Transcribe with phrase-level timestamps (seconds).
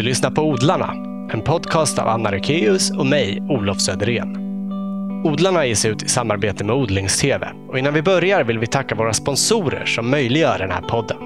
[0.00, 0.92] Du lyssnar på Odlarna,
[1.32, 4.36] en podcast av Anna Rekeus och mig, Olof Söderén.
[5.24, 9.12] Odlarna ges ut i samarbete med Odlingstv och innan vi börjar vill vi tacka våra
[9.12, 11.16] sponsorer som möjliggör den här podden.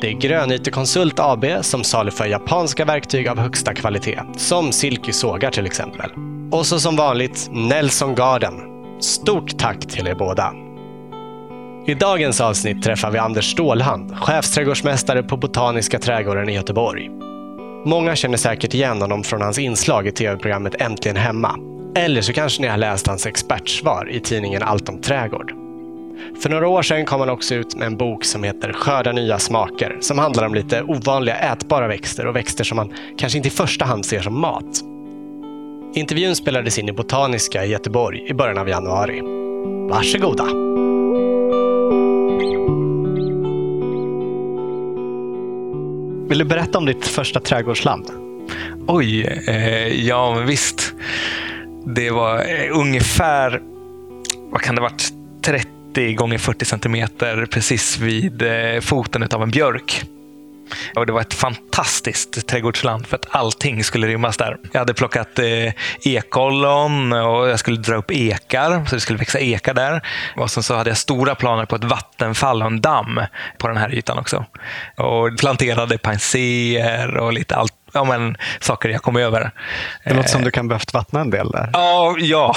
[0.00, 5.66] Det är Grönytekonsult AB som saluför japanska verktyg av högsta kvalitet, som Silky sågar till
[5.66, 6.10] exempel.
[6.52, 8.54] Och så som vanligt Nelson Garden.
[9.00, 10.52] Stort tack till er båda!
[11.86, 17.10] I dagens avsnitt träffar vi Anders Stålhand, chefsträdgårdsmästare på Botaniska trädgården i Göteborg.
[17.86, 21.58] Många känner säkert igen honom från hans inslag i tv-programmet Äntligen hemma.
[21.96, 25.52] Eller så kanske ni har läst hans expertsvar i tidningen Allt om trädgård.
[26.42, 29.38] För några år sedan kom han också ut med en bok som heter Skörda nya
[29.38, 33.50] smaker, som handlar om lite ovanliga ätbara växter och växter som man kanske inte i
[33.50, 34.80] första hand ser som mat.
[35.94, 39.20] Intervjun spelades in i Botaniska i Göteborg i början av januari.
[39.90, 40.44] Varsågoda!
[46.28, 48.10] Vill du berätta om ditt första trädgårdsland?
[48.86, 50.94] Oj, eh, ja visst.
[51.86, 53.62] Det var eh, ungefär,
[54.50, 59.50] vad kan det ha varit, 30 gånger 40 centimeter precis vid eh, foten av en
[59.50, 60.04] björk.
[60.96, 64.56] Och det var ett fantastiskt trädgårdsland för att allting skulle rymmas där.
[64.72, 65.72] Jag hade plockat eh,
[66.04, 70.06] ekollon och jag skulle dra upp ekar, så det skulle växa ekar där.
[70.36, 73.20] Och sen så hade jag stora planer på ett vattenfall och en damm
[73.58, 74.44] på den här ytan också.
[74.96, 79.50] Och planterade penséer och lite allt ja, men, saker jag kom över.
[80.04, 81.70] Det låter som du kan behövt vattna en del där.
[81.72, 82.56] Ja, ja.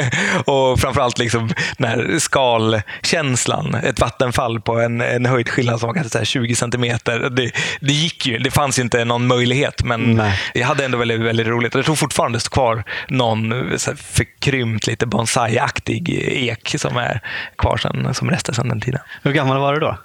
[0.52, 3.74] och framförallt liksom när skalkänslan.
[3.74, 7.30] Ett vattenfall på en, en höjdskillnad som var kanske 20 centimeter.
[7.30, 8.38] Det, det gick ju.
[8.38, 10.40] Det fanns ju inte någon möjlighet, men Nej.
[10.54, 11.74] jag hade ändå väldigt, väldigt roligt.
[11.74, 13.54] Jag tror fortfarande det står kvar någon
[13.96, 16.10] förkrympt, lite bonsai-aktig
[16.50, 17.20] ek som är
[17.58, 19.00] kvar sen, som rester sedan den tiden.
[19.22, 19.98] Hur gammal var du då?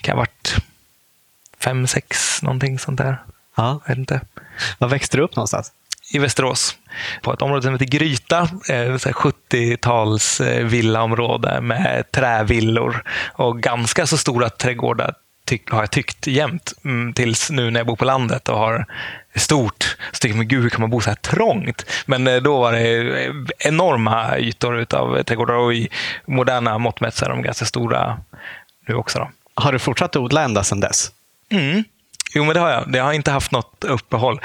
[0.00, 0.56] Kan ha varit
[1.60, 3.18] fem, sex, någonting sånt där.
[3.58, 3.80] Ja.
[3.86, 4.20] vet inte.
[4.78, 5.72] Var växte du upp någonstans?
[6.12, 6.76] I Västerås.
[7.22, 8.48] På ett område som heter Gryta.
[8.66, 13.02] 70-tals eh, villaområde med trävillor
[13.32, 15.14] och ganska så stora trädgårdar
[15.70, 18.86] har jag tyckt jämt mm, tills nu när jag bor på landet och har
[19.34, 19.96] stort.
[20.12, 21.84] Så tycker man, gud hur kan man bo så här trångt?
[22.06, 25.88] Men eh, då var det eh, enorma ytor av trädgårdar och i
[26.26, 28.20] moderna mått mätt så är de ganska stora
[28.88, 29.18] nu också.
[29.18, 29.30] Då.
[29.54, 31.10] Har du fortsatt odla ända sedan dess?
[31.50, 31.84] Mm.
[32.34, 32.96] Jo, men det har jag.
[32.96, 34.40] Jag har inte haft något uppehåll.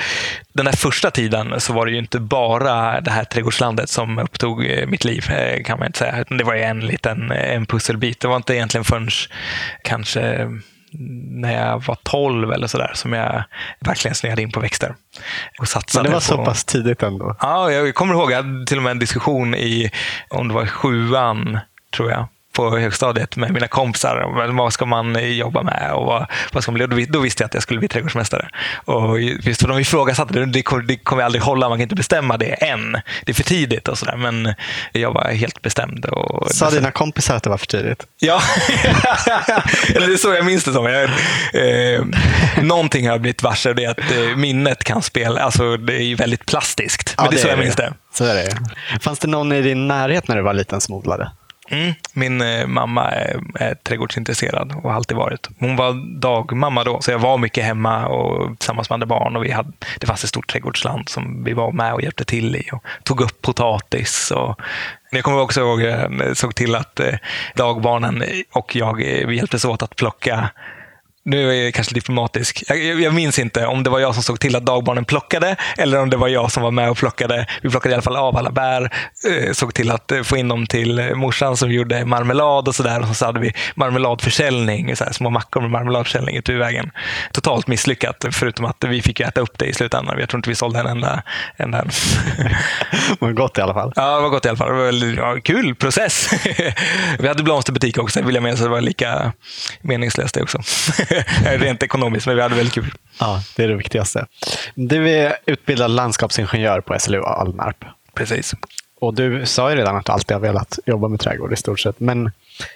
[0.54, 4.66] Den där första tiden så var det ju inte bara det här trädgårdslandet som upptog
[4.66, 6.26] eh, mitt liv, eh, kan man inte säga.
[6.30, 8.20] Det var en liten eh, en pusselbit.
[8.20, 9.10] Det var inte egentligen förrän
[9.84, 10.50] kanske
[11.32, 13.44] när jag var 12 eller sådär som jag
[13.80, 14.96] verkligen snöade in på växter.
[15.60, 16.44] Och satsade Men det var på...
[16.44, 17.36] så pass tidigt ändå?
[17.40, 19.92] Ja, jag kommer ihåg, jag hade till och med en diskussion i,
[20.30, 21.60] om det var sjuan,
[21.96, 24.52] tror jag, på högstadiet med mina kompisar.
[24.54, 25.92] Vad ska man jobba med?
[25.94, 27.06] Och vad, vad ska man bli?
[27.06, 28.50] Då visste jag att jag skulle bli trädgårdsmästare.
[28.86, 30.46] Och just för de ifrågasatte det.
[30.46, 31.70] Det kommer, det kommer aldrig hålla.
[31.70, 32.92] Man kan inte bestämma det än.
[33.26, 34.18] Det är för tidigt och sådär.
[34.18, 34.54] Men
[34.92, 36.06] jag var helt bestämd.
[36.06, 38.04] Och Sa dina kompisar att det var för tidigt?
[38.20, 38.42] Ja,
[39.96, 40.86] eller det är så jag minns det som.
[40.86, 42.02] Jag, eh,
[42.62, 43.74] någonting har jag blivit varse.
[43.74, 45.42] Det är att eh, minnet kan spela.
[45.42, 47.14] Alltså, det är väldigt plastiskt.
[47.18, 47.94] Men ja, det är så jag minns det.
[48.14, 48.58] Så är det.
[49.00, 51.32] Fanns det någon i din närhet när du var liten som odlade?
[51.70, 51.94] Mm.
[52.14, 55.50] Min eh, mamma är, är trädgårdsintresserad och har alltid varit.
[55.60, 59.36] Hon var dagmamma då, så jag var mycket hemma och tillsammans med andra barn.
[59.36, 62.56] Och vi hade, det fanns ett stort trädgårdsland som vi var med och hjälpte till
[62.56, 64.32] i och tog upp potatis.
[64.32, 64.62] Och
[65.12, 67.14] jag kommer också ihåg eh, såg till att eh,
[67.56, 70.50] dagbarnen och jag eh, vi hjälptes åt att plocka
[71.26, 72.64] nu är jag kanske diplomatisk.
[72.68, 76.00] Jag, jag, minns inte om det var jag som såg till att dagbarnen plockade eller
[76.02, 77.48] om det var jag som var med och plockade.
[77.62, 78.82] Vi plockade i alla fall av alla bär,
[79.30, 83.10] eh, såg till att eh, få in dem till morsan som gjorde marmelad och sådär.
[83.10, 86.92] Och så hade vi marmeladförsäljning, så här, små mackor med marmeladförsäljning ute i vägen.
[87.32, 90.20] Totalt misslyckat, förutom att vi fick äta upp det i slutändan.
[90.20, 91.24] Jag tror inte vi sålde en enda.
[91.58, 91.84] enda.
[93.10, 93.94] det var gott i alla fall.
[93.96, 94.68] Ja, det var gott i alla fall.
[94.68, 96.30] Det var en ja, kul process.
[97.20, 98.60] vi hade blomsterbutik också, vill jag minnas.
[98.60, 99.32] Det var lika
[99.82, 100.58] meningslöst det också.
[101.46, 102.94] rent ekonomiskt, men vi hade väldigt kul.
[103.20, 104.26] Ja, det är det viktigaste.
[104.76, 107.86] Du är utbildad landskapsingenjör på SLU Alnarp.
[108.14, 108.54] Precis.
[109.04, 111.80] Och du sa ju redan att du alltid har velat jobba med trädgård i stort
[111.80, 112.00] sett.
[112.00, 112.32] Men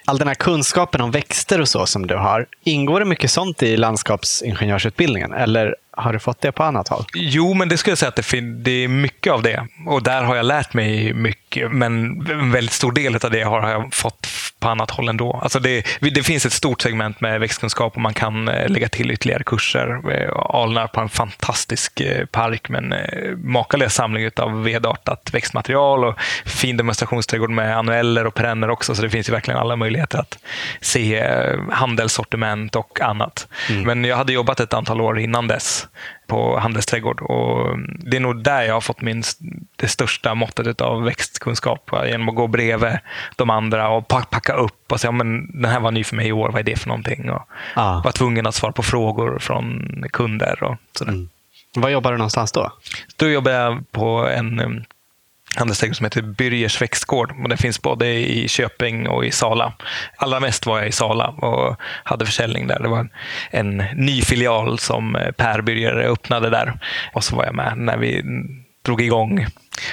[0.05, 3.63] all den här kunskapen om växter och så som du har, ingår det mycket sånt
[3.63, 5.33] i landskapsingenjörsutbildningen?
[5.33, 7.05] Eller har du fått det på annat håll?
[7.13, 9.67] Jo, men det skulle jag säga att det, det är mycket av det.
[9.87, 11.71] Och där har jag lärt mig mycket.
[11.71, 11.93] Men
[12.31, 14.27] en väldigt stor del av det har jag fått
[14.59, 15.39] på annat håll ändå.
[15.43, 19.11] Alltså det, det finns ett stort segment med växtkunskap och man kan eh, lägga till
[19.11, 20.11] ytterligare kurser.
[20.11, 22.93] Eh, Alnarp har en fantastisk eh, park med en
[23.51, 28.95] makalös samling av vedartat växtmaterial och fin demonstrationsträdgård med annueller och perenner också.
[28.95, 30.37] Så det finns verkligen alla möjligheter att
[30.81, 31.27] se
[31.71, 33.47] handelssortiment och annat.
[33.69, 33.83] Mm.
[33.83, 35.87] Men jag hade jobbat ett antal år innan dess
[36.27, 37.21] på handelsträdgård.
[37.21, 39.23] Och det är nog där jag har fått min,
[39.75, 41.91] det största måttet av växtkunskap.
[42.05, 42.97] Genom att gå bredvid
[43.35, 46.31] de andra och packa upp och säga men den här var ny för mig i
[46.31, 47.29] år, vad är det för någonting?
[47.29, 48.01] Och ah.
[48.03, 51.11] var tvungen att svara på frågor från kunder och sådär.
[51.11, 51.29] Mm.
[51.75, 52.71] Var jobbar du någonstans då?
[53.15, 54.83] Då jobbar jag på en um,
[55.57, 57.33] handelsträdgård som heter Byrjers växtgård.
[57.43, 59.73] Och den finns både i Köping och i Sala.
[60.17, 62.79] Allra mest var jag i Sala och hade försäljning där.
[62.79, 63.09] Det var
[63.51, 66.79] en ny filial som eh, Per Byrjer öppnade där.
[67.13, 68.23] Och så var jag med när vi
[68.85, 69.45] drog igång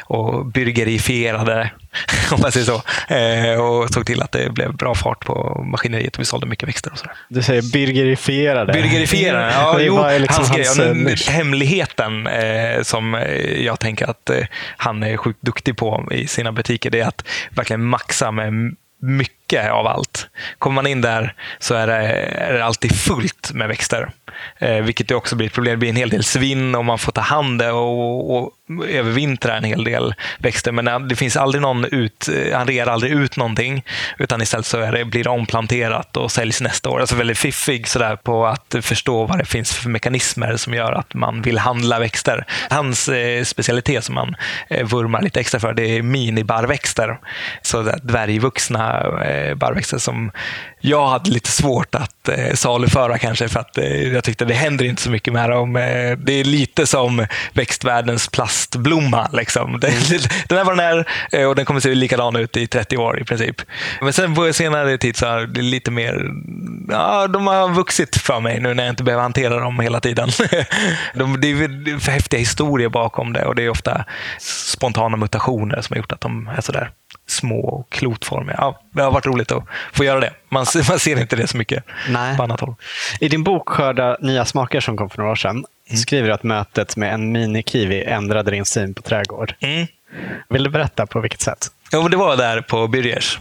[0.04, 1.70] och byrgerifierade,
[2.32, 2.82] om man säger så.
[3.14, 6.68] Eh, och såg till att det blev bra fart på maskineriet och vi sålde mycket
[6.68, 7.14] växter och sådär.
[7.28, 8.72] Du säger byrgerifierade?
[8.72, 9.80] Byrgerifierade, ja.
[9.80, 10.78] jo, liksom hans.
[10.78, 13.24] Hans hemligheten eh, som
[13.58, 14.46] jag tänker att eh,
[14.76, 19.43] han är sjukt duktig på i sina butiker, det är att verkligen maxa med mycket
[19.58, 20.28] av allt.
[20.58, 24.10] Kommer man in där så är det, är det alltid fullt med växter.
[24.58, 25.72] Eh, vilket också blir ett problem.
[25.72, 28.50] Det blir en hel del svinn och man får ta hand och, och
[28.88, 30.72] övervintra en hel del växter.
[30.72, 33.84] Men eh, det finns aldrig någon ut, eh, han rear aldrig ut någonting.
[34.18, 37.00] Utan istället så är det, blir det omplanterat och säljs nästa år.
[37.00, 41.14] Alltså väldigt fiffig sådär på att förstå vad det finns för mekanismer som gör att
[41.14, 42.44] man vill handla växter.
[42.70, 44.36] Hans eh, specialitet som han
[44.68, 47.18] eh, vurmar lite extra för, det är minibarrväxter.
[47.62, 50.30] Så dvärgvuxna eh, barrväxter som
[50.86, 54.84] jag hade lite svårt att eh, saluföra kanske för att eh, jag tyckte det händer
[54.84, 55.76] inte så mycket med dem.
[55.76, 59.28] Eh, det är lite som växtvärldens plastblomma.
[59.32, 59.72] Liksom.
[59.80, 60.20] Den, mm.
[60.48, 63.20] den är vad den är eh, och den kommer se likadan ut i 30 år
[63.20, 63.56] i princip.
[64.00, 66.30] Men sen på senare tid så har det lite mer,
[66.88, 70.28] ja, de har vuxit för mig nu när jag inte behöver hantera dem hela tiden.
[71.14, 74.04] de, det är för häftiga historier bakom det och det är ofta
[74.40, 76.90] spontana mutationer som har gjort att de är sådär
[77.26, 78.56] små och klotformiga.
[78.58, 80.32] Ja, det har varit roligt att få göra det.
[80.48, 82.36] Man, man ser inte det så mycket Nej.
[82.36, 82.74] på annat håll.
[83.20, 85.96] I din bok Skörda nya smaker som kom för några år sedan mm.
[85.96, 89.54] skriver du att mötet med en mini-kiwi ändrade din syn på trädgård.
[89.60, 89.86] Mm.
[90.48, 91.66] Vill du berätta på vilket sätt?
[91.92, 93.38] Jo, det var där på Birgers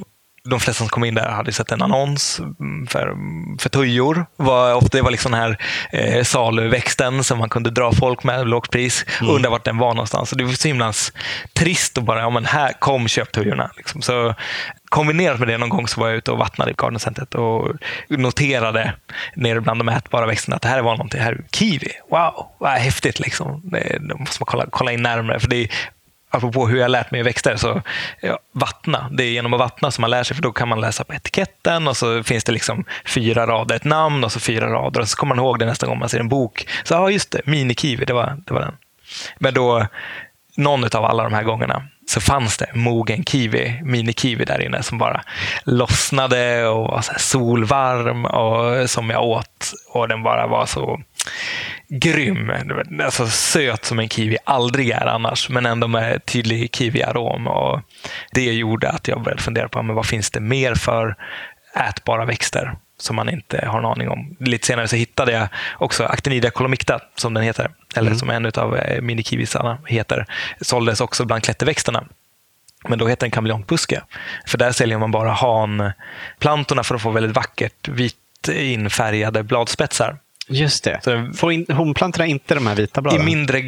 [0.49, 2.41] de flesta som kom in där hade sett en annons
[2.89, 3.15] för,
[3.59, 4.25] för tujor.
[4.35, 5.57] Var, ofta det var liksom den här
[5.91, 9.05] eh, saluväxten som man kunde dra folk med, lågt pris.
[9.21, 9.35] Mm.
[9.35, 10.29] Undra vart den var någonstans.
[10.29, 10.93] Så det var så himla
[11.53, 13.71] trist att bara, ja men här, kom köp tujorna.
[13.77, 14.01] Liksom.
[14.01, 14.35] Så
[14.89, 17.71] kombinerat med det någon gång så var jag ute och vattnade i gardencentret och
[18.09, 18.93] noterade
[19.35, 21.91] nere bland de ätbara växterna att det här var någonting, det här är kiwi.
[22.09, 23.61] Wow, vad häftigt liksom.
[23.63, 25.39] Det måste man kolla, kolla in närmare.
[25.39, 25.69] För det är
[26.33, 27.81] apropå hur jag lärt mig växter, så
[28.21, 29.09] ja, vattna.
[29.11, 31.13] Det är genom att vattna som man lär sig, för då kan man läsa på
[31.13, 35.01] etiketten och så finns det liksom fyra rader, ett namn och så fyra rader.
[35.01, 36.67] Och så kommer man ihåg det nästa gång man ser en bok.
[36.83, 38.75] Så ja, just det, minikiwi, det var, det var den.
[39.39, 39.87] Men då,
[40.57, 44.97] någon av alla de här gångerna så fanns det mogen kiwi, mini-kiwi där inne som
[44.97, 45.23] bara
[45.63, 49.71] lossnade och var så solvarm och som jag åt.
[49.89, 51.01] Och den bara var så
[51.99, 52.51] grym.
[53.03, 57.47] Alltså söt som en kiwi aldrig är annars, men ändå med tydlig kiwi-arom.
[57.47, 57.81] Och
[58.31, 61.15] det gjorde att jag började fundera på men vad finns det mer för
[61.89, 64.35] ätbara växter som man inte har en aning om.
[64.39, 65.47] Lite senare så hittade jag
[65.77, 68.19] också Actinida colomicta, som den heter, eller mm.
[68.19, 70.25] som en av eh, minikiwisarna heter.
[70.61, 72.03] Såldes också bland klätterväxterna.
[72.87, 74.01] Men då heter den kameleontbuske.
[74.45, 78.15] För där säljer man bara hanplantorna för att få väldigt vackert vitt
[78.49, 80.17] infärgade bladspetsar.
[80.47, 80.99] Just det.
[81.03, 83.21] Så får in, honplantorna inte de här vita bladen?
[83.21, 83.61] I mindre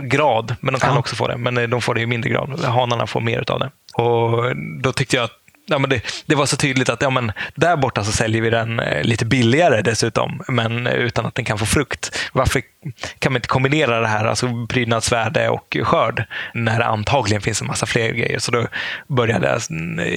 [0.00, 0.98] grad, men de kan ja.
[0.98, 1.36] också få det.
[1.36, 2.64] Men eh, de får det i mindre grad.
[2.64, 3.70] Hanarna får mer av det.
[3.94, 5.40] Och Då tyckte jag att
[5.70, 8.50] ja, men det, det, var så tydligt att ja, men där borta så säljer vi
[8.50, 12.18] den eh, lite billigare dessutom, men utan att den kan få frukt.
[12.32, 12.62] Varför
[13.18, 17.66] kan man inte kombinera det här, alltså prydnadsvärde och skörd, när det antagligen finns en
[17.66, 18.38] massa fler grejer?
[18.38, 18.66] Så då
[19.06, 19.60] började jag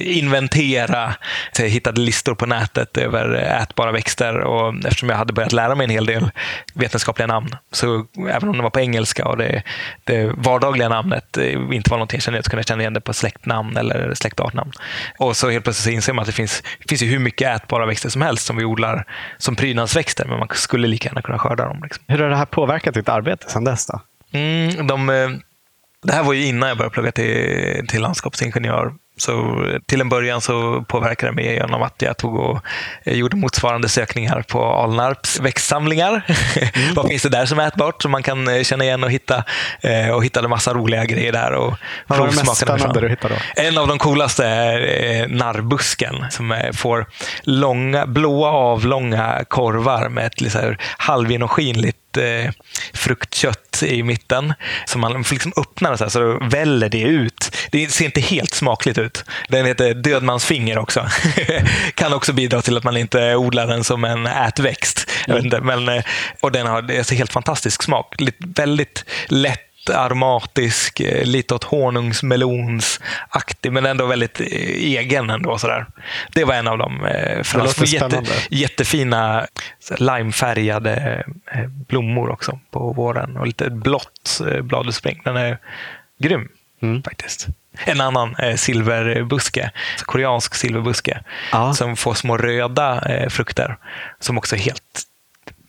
[0.02, 1.14] inventera,
[1.52, 5.74] så jag hittade listor på nätet över ätbara växter och eftersom jag hade börjat lära
[5.74, 6.30] mig en hel del
[6.74, 9.62] vetenskapliga namn, så även om det var på engelska och det,
[10.04, 11.36] det vardagliga namnet
[11.72, 14.72] inte var någonting jag kände, så kunde jag känna igen det på släktnamn eller släktartnamn.
[15.18, 17.56] Och så helt plötsligt så inser man att det finns, det finns ju hur mycket
[17.56, 19.04] ätbara växter som helst som vi odlar
[19.38, 21.80] som prydnadsväxter, men man skulle lika gärna kunna skörda dem.
[21.82, 22.04] Liksom.
[22.08, 23.86] Hur har det här påverkat ditt arbete sedan dess?
[23.86, 24.00] Då?
[24.32, 25.28] Mm, de, eh,
[26.02, 28.94] det här var ju innan jag började plugga till, till landskapsingenjör.
[29.16, 32.60] Så till en början så påverkade det mig genom att jag tog och
[33.04, 36.22] eh, gjorde motsvarande sökningar på Alnarps växtsamlingar.
[36.74, 36.94] Mm.
[36.94, 39.44] Vad finns det där som är ätbart som man kan eh, känna igen och hitta?
[40.14, 41.52] Och hittade massa roliga grejer där.
[41.52, 41.74] Och
[42.06, 43.62] Vad var det mest spännande du hittade då?
[43.62, 47.06] En av de coolaste är narrbusken som får
[47.42, 51.98] långa, blåa avlånga korvar med ett halvgenomskinligt
[52.92, 54.54] fruktkött i mitten.
[54.86, 57.56] Så man liksom öppnar så, här, så väller det ut.
[57.70, 59.03] Det ser inte helt smakligt ut.
[59.48, 61.06] Den heter dödmansfinger också.
[61.94, 65.10] kan också bidra till att man inte odlar den som en ätväxt.
[65.28, 65.44] Mm.
[65.44, 66.04] Inte, men, eh,
[66.40, 68.14] och den har är helt fantastisk smak.
[68.38, 75.30] Väldigt lätt aromatisk, eh, lite åt honungsmelonsaktig, men ändå väldigt eh, egen.
[75.30, 75.58] ändå.
[75.58, 75.86] Sådär.
[76.32, 77.06] Det var en av dem.
[77.54, 79.46] Låter jätte, jättefina
[79.98, 81.24] limefärgade
[81.88, 85.20] blommor också på våren och lite blått bladutspring.
[85.24, 85.58] Den är
[86.18, 86.48] grym
[86.82, 87.02] mm.
[87.02, 87.48] faktiskt.
[87.84, 89.70] En annan eh, silverbuske,
[90.04, 91.20] koreansk silverbuske,
[91.52, 91.74] ja.
[91.74, 93.76] som får små röda eh, frukter
[94.20, 95.04] som också är helt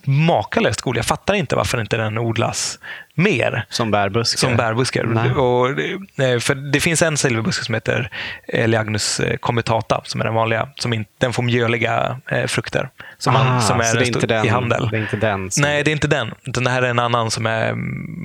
[0.08, 0.98] makalöst god.
[0.98, 2.80] Jag fattar inte varför inte den odlas
[3.16, 3.66] mer.
[3.70, 4.38] Som bärbuske?
[4.38, 5.02] Som bärbuske.
[5.04, 8.10] Och, eh, för det finns en silverbuske som heter
[8.48, 10.70] Eliagnus commitata, som är den vanliga.
[10.76, 12.90] Som in, den får mjöliga eh, frukter.
[13.18, 14.90] Som, ah, man, som är, är inte den, i handel.
[14.92, 15.62] Det är inte den som...
[15.62, 16.34] Nej, det är inte den.
[16.44, 17.74] Det här är en annan som är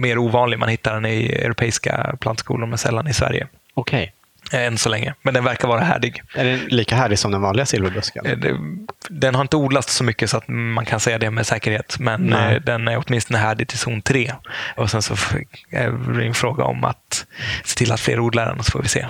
[0.01, 0.59] mer ovanlig.
[0.59, 3.47] Man hittar den i europeiska plantskolor, men sällan i Sverige.
[3.81, 4.03] Okej.
[4.03, 4.13] Okay.
[4.53, 6.23] Eh, än så länge, men den verkar vara härdig.
[6.35, 8.27] Är den lika härdig som den vanliga silverbusken?
[8.27, 8.55] Eh,
[9.11, 12.21] den har inte odlats så mycket så att man kan säga det med säkerhet, men
[12.21, 12.55] Nej.
[12.55, 14.33] Eh, den är åtminstone härdig till zon 3.
[14.77, 15.15] Och sen så
[15.71, 17.27] är det en fråga om att
[17.65, 19.07] se till att fler odlar den, så får vi se.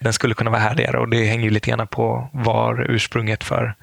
[0.00, 3.74] Den skulle kunna vara härdigare och det hänger ju lite grann på var ursprunget för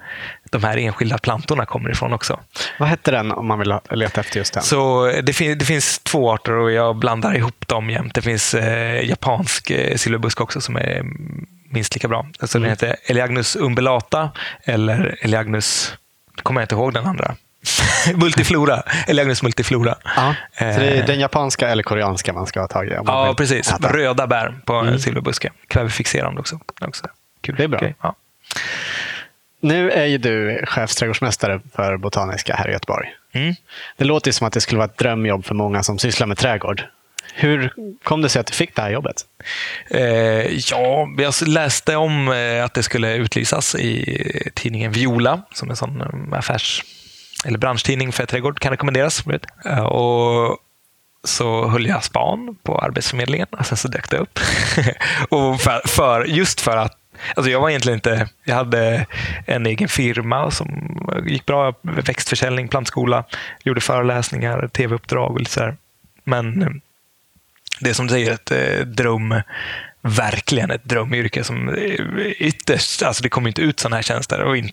[0.50, 2.40] de här enskilda plantorna kommer ifrån också.
[2.78, 4.62] Vad hette den om man vill leta efter just den?
[4.62, 8.14] Så det, fin det finns två arter och jag blandar ihop dem jämt.
[8.14, 11.02] Det finns eh, japansk eh, silverbusk också som är
[11.70, 12.26] minst lika bra.
[12.40, 12.68] Alltså mm.
[12.68, 14.30] Den heter Eliagnus umbellata
[14.64, 15.94] eller Eliagnus,
[16.42, 17.34] kommer jag inte ihåg den andra.
[18.14, 19.96] multiflora, Eliagnus multiflora.
[20.16, 21.06] Ja, så det är eh.
[21.06, 22.90] den japanska eller koreanska man ska ha tag i?
[22.90, 23.72] Ja, precis.
[23.72, 23.92] Äta.
[23.92, 24.98] Röda bär på mm.
[24.98, 25.50] silverbuske.
[25.68, 26.60] Kvävefixerande också.
[26.80, 27.06] också.
[27.42, 27.54] Kul.
[27.56, 27.78] Det är bra.
[27.78, 27.94] Okay.
[28.02, 28.14] Ja.
[29.60, 33.08] Nu är ju du chefsträdgårdsmästare för Botaniska här i Göteborg.
[33.32, 33.54] Mm.
[33.96, 36.84] Det låter som att det skulle vara ett drömjobb för många som sysslar med trädgård.
[37.34, 39.16] Hur kom det sig att du fick det här jobbet?
[39.90, 40.00] Eh,
[40.70, 45.76] ja, jag läste om eh, att det skulle utlysas i tidningen Viola, som är en
[45.76, 46.84] sån eh, affärs
[47.44, 49.24] eller branschtidning för trädgård, kan rekommenderas.
[49.64, 50.58] Eh, och
[51.24, 54.38] så höll jag span på Arbetsförmedlingen och sen så dök det upp.
[55.28, 56.99] och för, för, just för att
[57.34, 58.28] Alltså jag var egentligen inte...
[58.44, 59.06] Jag hade
[59.46, 61.74] en egen firma som gick bra.
[61.82, 63.24] Växtförsäljning, plantskola,
[63.64, 65.76] gjorde föreläsningar, tv-uppdrag och lite sådär.
[66.24, 66.68] Men eh,
[67.80, 69.34] det är som du säger, ett eh, dröm
[70.02, 74.40] verkligen ett drömyrke som eh, ytterst, alltså det kommer inte ut sådana här tjänster.
[74.40, 74.70] Och in,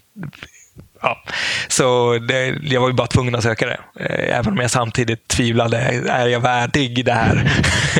[1.01, 1.23] ja.
[1.67, 3.79] Så det, jag var ju bara tvungen att söka det.
[4.09, 5.77] Även om jag samtidigt tvivlade,
[6.09, 7.51] är jag värdig det här?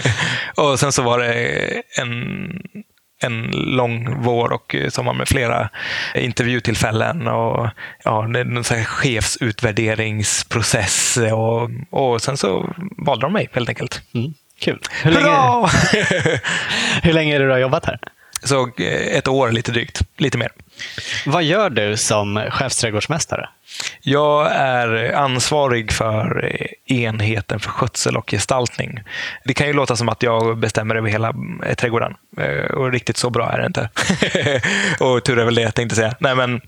[0.56, 2.62] och sen så var det en
[3.20, 5.70] en lång vår och sommar med flera
[6.16, 7.70] intervjutillfällen och
[8.04, 11.18] ja, en chefsutvärderingsprocess.
[11.34, 14.02] Och, och sen så valde de mig helt enkelt.
[14.14, 14.34] Mm.
[14.60, 14.80] Kul.
[15.04, 15.32] Hur länge,
[17.04, 18.00] hur länge är det du har jobbat här?
[18.48, 20.52] Så eh, ett år lite drygt, lite mer.
[21.26, 23.50] Vad gör du som chefsträdgårdsmästare?
[24.02, 26.52] Jag är ansvarig för
[26.86, 29.04] enheten för skötsel och gestaltning.
[29.46, 31.34] Det kan ju låta som att jag bestämmer över hela
[31.66, 32.14] eh, trädgården.
[32.38, 33.90] Eh, och riktigt så bra är det inte.
[35.04, 36.16] och tur är väl det jag tänkte säga.
[36.20, 36.62] Nej, men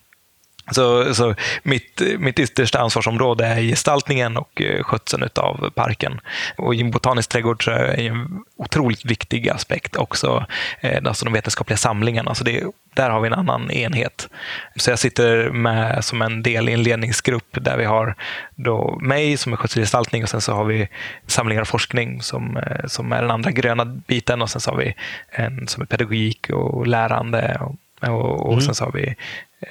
[0.71, 6.21] så, så mitt, mitt yttersta ansvarsområde är gestaltningen och eh, skötseln av parken.
[6.57, 10.45] Och botanisk trädgård så är en otroligt viktig aspekt också
[10.81, 12.35] eh, alltså de vetenskapliga samlingarna.
[12.35, 14.29] Så det, där har vi en annan enhet.
[14.75, 18.15] Så jag sitter med som en del i en ledningsgrupp där vi har
[18.55, 20.87] då mig som är skötselgestaltning och sen så har vi
[21.27, 24.77] samlingar och forskning som, eh, som är den andra gröna biten och sen så har
[24.77, 24.95] vi
[25.31, 28.61] en som är pedagogik och lärande och och, och mm.
[28.61, 29.15] sen så har vi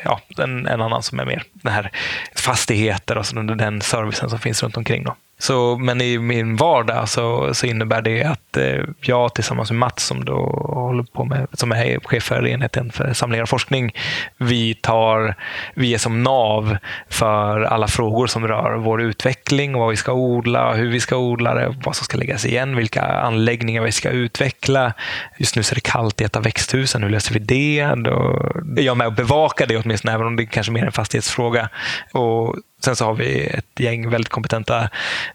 [0.04, 1.90] ja, en, en annan som är mer den här
[2.34, 5.04] fastigheter och så den servicen som finns runt omkring.
[5.04, 5.16] Då.
[5.40, 10.04] Så, men i min vardag så, så innebär det att eh, jag tillsammans med Mats
[10.04, 10.36] som då
[10.74, 13.94] håller på med, som är chef för enheten för samlingar och forskning,
[14.36, 15.34] vi, tar,
[15.74, 16.76] vi är som nav
[17.08, 21.54] för alla frågor som rör vår utveckling, vad vi ska odla, hur vi ska odla
[21.54, 24.92] det, vad som ska läggas igen, vilka anläggningar vi ska utveckla.
[25.36, 27.88] Just nu så är det kallt i ett av växthusen, hur löser vi det?
[27.96, 28.42] Då
[28.76, 31.68] är jag med och bevakar det åtminstone, även om det kanske är mer en fastighetsfråga.
[32.12, 34.88] Och Sen så har vi ett gäng väldigt kompetenta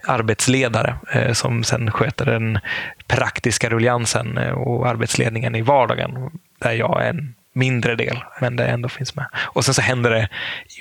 [0.07, 2.59] arbetsledare eh, som sen sköter den
[3.07, 6.31] praktiska rulliansen eh, och arbetsledningen i vardagen.
[6.59, 9.25] Där jag är en mindre del, men det ändå finns med.
[9.35, 10.29] Och sen så händer det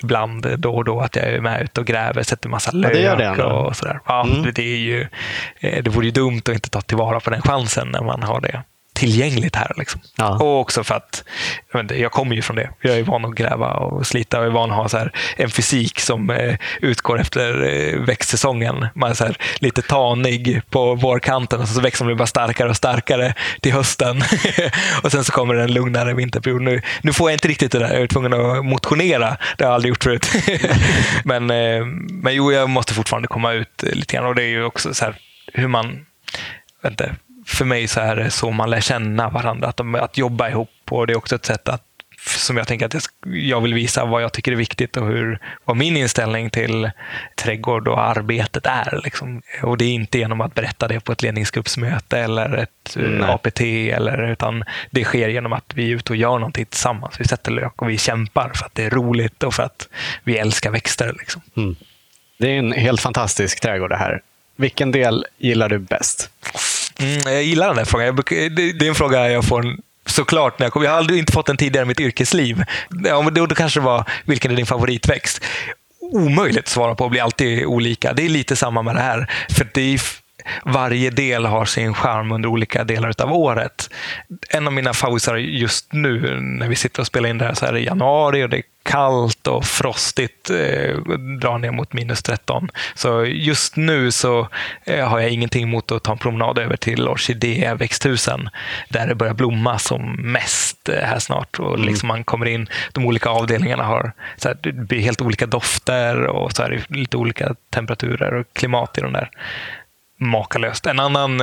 [0.03, 3.17] ibland då och då att jag är med ute och gräver, sätter massa lök ja,
[3.17, 4.01] det det och sådär.
[4.07, 4.53] Ja, mm.
[4.55, 5.09] det, är ju,
[5.61, 8.41] eh, det vore ju dumt att inte ta tillvara på den chansen när man har
[8.41, 8.63] det
[9.03, 9.73] tillgängligt här.
[9.77, 10.01] Liksom.
[10.17, 10.39] Ja.
[10.39, 11.25] Och också för att
[11.73, 12.71] jag, inte, jag kommer ju från det.
[12.81, 15.51] Jag är van att gräva och slita och är van att ha så här, en
[15.51, 18.87] fysik som eh, utgår efter eh, växtsäsongen.
[18.95, 22.77] Man är så här, lite tanig på vårkanten och så växer man bara starkare och
[22.77, 24.23] starkare till hösten.
[25.03, 26.63] och sen så kommer en lugnare vinterperiod.
[26.63, 27.93] Nu, nu får jag inte riktigt det där.
[27.93, 29.37] Jag är tvungen att motionera.
[29.59, 30.33] Det har jag aldrig gjort förut.
[31.25, 34.27] men, eh, men jo, jag måste fortfarande komma ut lite grann.
[34.27, 35.15] Och det är ju också så här,
[35.55, 36.07] hur man...
[36.83, 37.05] Vänta,
[37.47, 40.71] för mig så är det så man lär känna varandra, att, de, att jobba ihop.
[40.91, 41.83] Och Det är också ett sätt att
[42.25, 43.03] som jag tänker att jag,
[43.37, 46.91] jag vill visa vad jag tycker är viktigt och hur, vad min inställning till
[47.37, 49.01] trädgård och arbetet är.
[49.05, 49.43] Liksom.
[49.63, 53.31] Och det är inte genom att berätta det på ett ledningsgruppsmöte eller ett eh, Nej.
[53.31, 57.21] APT, eller, utan det sker genom att vi är ute och gör någonting tillsammans.
[57.21, 59.89] Vi sätter lök och vi kämpar för att det är roligt och för att
[60.25, 61.15] vi älskar växter.
[61.19, 61.43] Liksom.
[62.39, 64.21] Det är en helt fantastisk trädgård det här.
[64.57, 66.31] Vilken del gillar du bäst?
[67.03, 68.07] Mm, jag gillar den här frågan.
[68.07, 70.87] Jag, brukar- det, det är en fråga jag får såklart när jag kommer.
[70.87, 72.63] Jag har aldrig inte fått den tidigare i mitt yrkesliv.
[73.05, 75.45] Ja, men då, då kanske det var, vilken är din favoritväxt?
[76.01, 78.13] Omöjligt att svara på, det blir alltid olika.
[78.13, 79.31] Det är lite samma med det här.
[79.51, 80.01] För det är,
[80.65, 83.91] varje del har sin charm under olika delar av året.
[84.51, 87.67] En av mina favoriter just nu när vi sitter och spelar in det här så
[87.67, 90.51] är det januari och det är kallt och frostigt.
[90.51, 90.97] Eh,
[91.41, 92.69] drar ner mot minus 13.
[92.95, 94.49] Så just nu så
[94.85, 98.49] eh, har jag ingenting emot att ta en promenad över till orkidéväxthusen
[98.89, 101.59] där det börjar blomma som mest eh, här snart.
[101.59, 105.47] Och liksom man kommer in, de olika avdelningarna har så här, det blir helt olika
[105.47, 109.31] dofter och så här, lite olika temperaturer och klimat i de där.
[110.19, 110.87] Makalöst.
[110.87, 111.43] En annan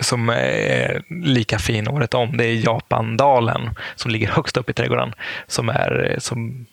[0.00, 5.14] som är lika fin året om, det är Japandalen som ligger högst upp i trädgården.
[5.46, 6.66] Som är som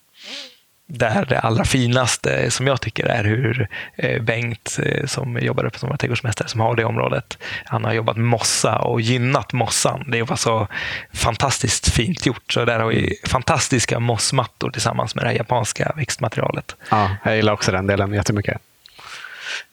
[0.87, 5.79] där det allra finaste som jag tycker är hur eh, Bengt eh, som jobbar uppe
[5.79, 7.37] som var trädgårdsmästare som har det området.
[7.65, 10.03] Han har jobbat mossa och gynnat mossan.
[10.11, 10.67] Det var så
[11.13, 12.53] fantastiskt fint gjort.
[12.53, 16.75] Så där har vi fantastiska mossmattor tillsammans med det japanska växtmaterialet.
[16.89, 18.61] Ja, jag gillar också den delen jättemycket.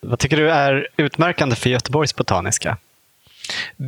[0.00, 2.76] Vad tycker du är utmärkande för Göteborgs botaniska?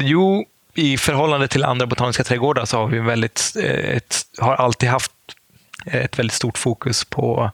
[0.00, 0.44] Jo,
[0.74, 5.11] i förhållande till andra botaniska trädgårdar så har vi väldigt, eh, ett, har alltid haft
[5.86, 7.50] Eh, ett väldigt stort fokus på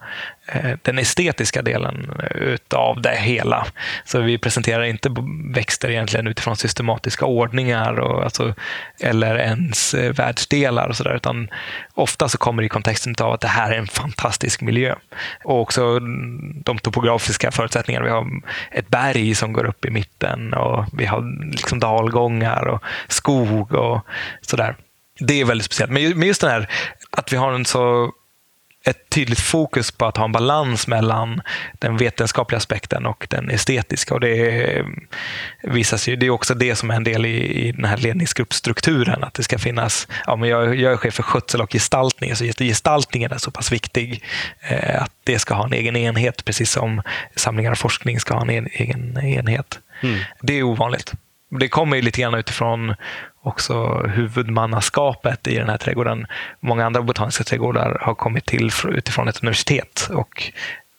[0.47, 3.67] eh, den estetiska delen eh, utav det hela.
[4.05, 5.15] Så vi presenterar inte
[5.55, 8.55] växter egentligen utifrån systematiska ordningar och, alltså,
[9.01, 11.49] eller ens världsdelar och sådär, utan
[11.95, 14.95] ofta så kommer det i kontexten av att det här är en fantastisk miljö.
[15.45, 18.05] Och också mm, de topografiska förutsättningarna.
[18.05, 18.27] Vi har
[18.71, 24.07] ett berg som går upp i mitten och vi har liksom dalgångar och skog och
[24.41, 24.77] sådär.
[25.21, 25.93] Det är väldigt speciellt.
[25.93, 26.69] Men men just den här
[27.11, 28.13] att vi har en så
[28.85, 34.15] ett tydligt fokus på att ha en balans mellan den vetenskapliga aspekten och den estetiska.
[34.15, 34.85] Och det
[35.63, 39.25] visar sig, det är också det som är en del i, i den här ledningsgruppsstrukturen.
[39.25, 42.45] Att det ska finnas, ja, men jag, jag är chef för skötsel och gestaltning, så
[42.45, 44.25] gestaltningen är så pass viktig
[44.61, 47.03] eh, att det ska ha en egen enhet, precis som
[47.37, 49.79] samlingar och forskning ska ha en en- egen enhet.
[50.41, 51.13] Det är ovanligt.
[51.61, 52.95] Det kommer ju lite grann utifrån
[53.49, 56.27] också huvudmannaskapet i den här trädgården.
[56.61, 60.53] Många andra botaniska trädgårdar har kommit till fr- utifrån ett universitet och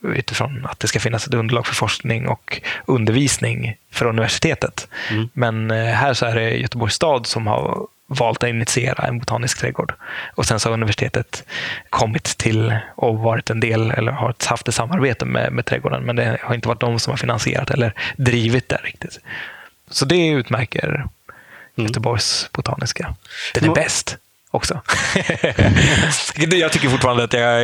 [0.04, 4.88] utifrån att det ska finnas ett underlag för forskning och undervisning för universitetet.
[5.34, 9.60] Men eh, här så är det Göteborgs stad som har valt att initiera en botanisk
[9.60, 9.94] trädgård.
[10.36, 11.44] Och sen så har universitetet
[11.90, 16.16] kommit till och varit en del, eller har haft ett samarbete med, med trädgården, men
[16.16, 19.20] det har inte varit de som har finansierat eller drivit det riktigt.
[19.90, 21.06] Så det utmärker
[21.84, 23.16] Göteborgs botaniska.
[23.54, 24.18] Den är bäst
[24.52, 24.82] också.
[26.52, 27.60] jag tycker fortfarande att, jag,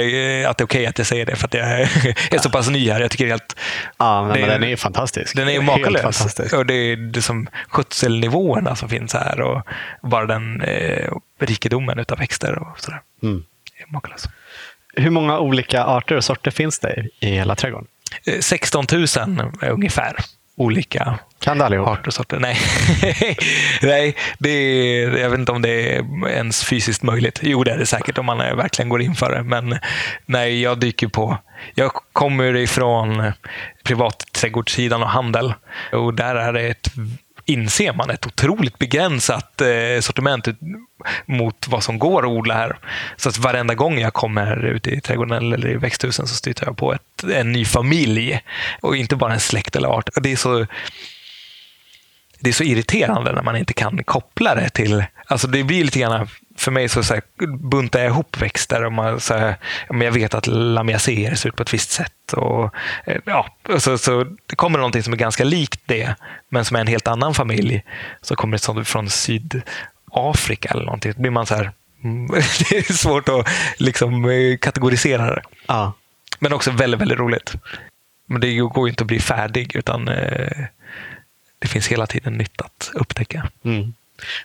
[0.45, 1.82] att det är okej att jag säger det, för att jag
[2.32, 3.01] är så pass ny här.
[3.01, 3.56] Jag tycker helt,
[3.97, 5.36] Ja, men, Det men den är fantastisk.
[5.36, 6.39] den är makalös.
[6.54, 9.62] Och det är det som skötselnivåerna som finns här och
[10.01, 13.01] bara den eh, rikedomen utav växter och sådär.
[13.23, 13.43] Mm.
[13.78, 14.25] Det är makalös.
[14.97, 17.88] Hur många olika arter och sorter finns det i hela trädgården?
[18.25, 19.06] Eh, 16 000
[19.62, 20.15] ungefär
[20.56, 21.88] olika kan du allihop?
[21.88, 22.39] arter och sorter.
[22.39, 22.58] Nej,
[23.81, 27.39] Nej det är, jag vet inte om det är ens fysiskt möjligt.
[27.43, 29.43] Jo, det är det säkert om man verkligen går in för det.
[29.43, 29.77] Men
[30.25, 31.38] nej, jag dyker på.
[31.75, 33.31] Jag kommer ifrån
[33.84, 35.53] privatträdgårdssidan och handel.
[35.91, 36.89] Och där är det ett
[37.45, 40.47] inser man ett otroligt begränsat eh, sortiment
[41.25, 42.77] mot vad som går att odla här.
[43.17, 46.77] Så att varenda gång jag kommer ut i trädgården eller i växthusen så stöter jag
[46.77, 48.41] på ett, en ny familj
[48.81, 50.10] och inte bara en släkt eller art.
[50.21, 50.65] Det är så
[52.39, 55.04] det är så irriterande när man inte kan koppla det till...
[55.28, 57.24] Alltså det blir lite grann, för mig så, så här,
[57.58, 58.86] buntar jag ihop växter.
[58.86, 59.56] Och man, så här,
[59.89, 62.34] men jag vet att lamiaceer ser ut på ett visst sätt.
[62.34, 66.15] Och, eh, ja, och så, så det kommer någonting som är ganska likt det,
[66.50, 67.84] men som är en helt annan familj.
[68.21, 69.10] Så kommer det sånt från
[70.12, 71.13] Afrika eller någonting.
[71.15, 71.71] Då blir man så här,
[72.04, 72.28] mm,
[72.69, 75.41] det är svårt att liksom eh, kategorisera det.
[75.67, 75.93] Ja.
[76.39, 77.54] Men också väldigt, väldigt roligt.
[78.28, 80.65] Men det går ju inte att bli färdig utan eh,
[81.65, 83.49] det finns hela tiden nytt att upptäcka.
[83.65, 83.93] Mm.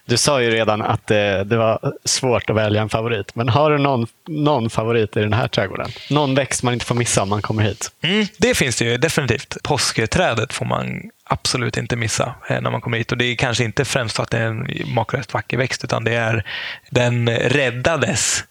[0.04, 3.35] Du sa ju redan att det, det, var svårt att välja en favorit.
[3.35, 5.90] Men har du någon, någon favorit i den här trädgården?
[6.11, 7.92] Någon växt man inte får missa om man kommer hit?
[8.02, 9.56] Mm, det finns det ju definitivt.
[9.62, 13.12] Påskträdet får man absolut inte missa eh, när man kommer hit.
[13.12, 16.04] Och Det är kanske inte främst för att det är en makalöst vacker växt, utan
[16.04, 16.44] det är
[16.90, 18.44] den räddades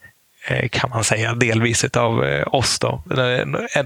[0.48, 2.80] Eh, kan man säga, delvis av eh, oss.
[2.80, 3.04] Då.
[3.18, 3.86] Eh,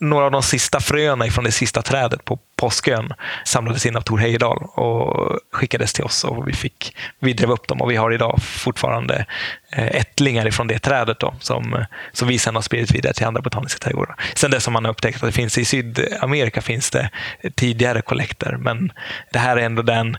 [0.00, 3.12] några av de sista fröna från det sista trädet på Påskön
[3.44, 7.68] samlades in av Tor Heyerdahl och skickades till oss och vi, fick, vi drev upp
[7.68, 9.26] dem och vi har idag fortfarande
[9.72, 13.78] ättlingar ifrån det trädet då, som, som vi sedan har spridit vidare till andra botaniska
[13.78, 14.16] trädgårdar.
[14.34, 17.10] Sen dess har man upptäckt att det finns i Sydamerika finns det
[17.54, 18.92] tidigare kollekter, men
[19.32, 20.16] det här är ändå den,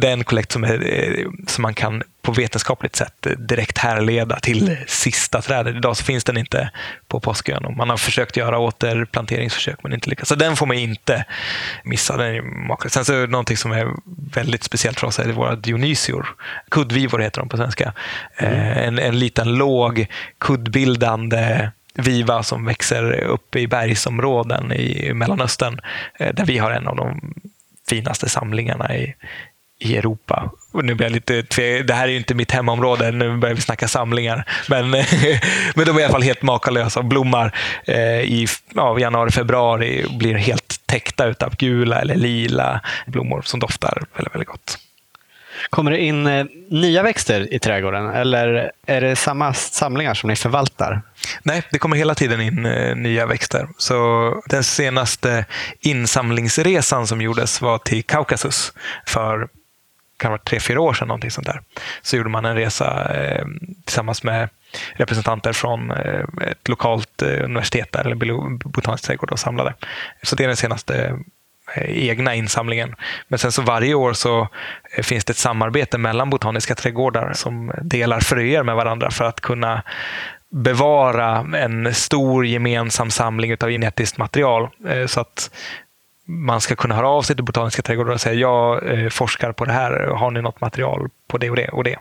[0.00, 5.76] den kollekt som, är, som man kan på vetenskapligt sätt direkt härleda till sista trädet.
[5.76, 6.70] Idag så finns den inte
[7.06, 10.28] på Påskön och man har försökt göra återplanteringsförsök men inte lyckats.
[10.28, 11.24] Så den får man inte
[11.84, 12.16] missa.
[12.16, 13.88] Den är Sen så är någonting som är
[14.34, 16.28] väldigt speciellt för oss är våra Dionysior.
[16.68, 17.92] Kuddvivor heter de på svenska.
[18.36, 18.88] Mm.
[18.88, 20.06] En, en liten låg
[20.38, 25.80] kuddbildande viva som växer upp i bergsområden i Mellanöstern
[26.18, 27.34] eh, där vi har en av de
[27.88, 29.14] finaste samlingarna i,
[29.78, 30.50] i Europa.
[30.72, 31.82] Och nu blir jag lite tve...
[31.82, 34.44] Det här är ju inte mitt hemområde, nu börjar vi snacka samlingar.
[34.68, 34.90] Men,
[35.74, 40.04] men de är i alla fall helt makalösa och blommar eh, i ja, januari, februari
[40.04, 44.78] och blir helt täckta av gula eller lila blommor som doftar väldigt, väldigt gott.
[45.70, 50.36] Kommer det in eh, nya växter i trädgården eller är det samma samlingar som ni
[50.36, 51.02] förvaltar?
[51.42, 53.68] Nej, det kommer hela tiden in eh, nya växter.
[53.78, 55.44] Så den senaste
[55.80, 58.72] insamlingsresan som gjordes var till Kaukasus
[59.06, 59.48] för
[60.18, 61.60] kan vara tre, fyra år sedan, någonting sånt där,
[62.02, 63.44] så gjorde man en resa eh,
[63.84, 64.48] tillsammans med
[64.92, 69.74] representanter från eh, ett lokalt eh, universitet där, eller botanisk trädgård och samlade.
[70.22, 71.18] Så det är den senaste
[71.74, 72.94] eh, egna insamlingen.
[73.28, 74.48] Men sen så varje år så
[74.96, 79.40] eh, finns det ett samarbete mellan botaniska trädgårdar som delar fröer med varandra för att
[79.40, 79.82] kunna
[80.50, 84.68] bevara en stor gemensam samling av genetiskt material.
[84.88, 85.50] Eh, så att
[86.30, 89.64] man ska kunna höra av sig till Botaniska trädgårdar och säga jag eh, forskar på
[89.64, 91.96] det här, har ni något material på det och det och det?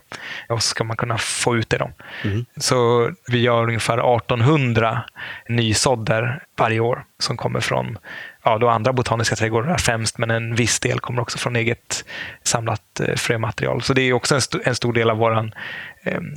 [0.50, 1.78] Och så ska man kunna få ut det.
[1.78, 1.92] Då.
[2.24, 2.46] Mm.
[2.58, 5.04] Så vi gör ungefär 1800
[5.50, 7.98] nysådder varje år som kommer från
[8.44, 12.06] ja, då andra botaniska trädgårdar främst, men en viss del kommer också från eget
[12.44, 13.82] samlat eh, frömaterial.
[13.82, 15.44] Så det är också en, st en stor del av eh,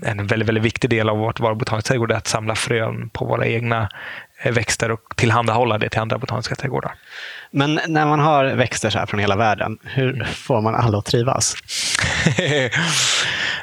[0.03, 3.25] en väldigt, väldigt viktig del av vårt vara botanisk trädgård är att samla frön på
[3.25, 3.89] våra egna
[4.43, 6.95] eh, växter och tillhandahålla det till andra botaniska trädgårdar.
[7.51, 11.05] Men när man har växter så här från hela världen, hur får man alla att
[11.05, 11.57] trivas?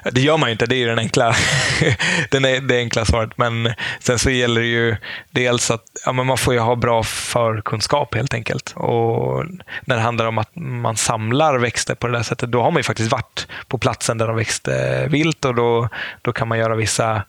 [0.12, 1.36] det gör man ju inte, det är den enkla,
[2.30, 3.38] den är, det enkla svaret.
[3.38, 4.96] Men sen så gäller det ju
[5.32, 8.74] dels att ja, men man får ju ha bra förkunskap helt enkelt.
[8.76, 9.46] Och
[9.86, 12.80] när det handlar om att man samlar växter på det där sättet, då har man
[12.80, 15.90] ju faktiskt varit på platsen där de växte vilt och då,
[16.22, 17.24] då kan man göra vissa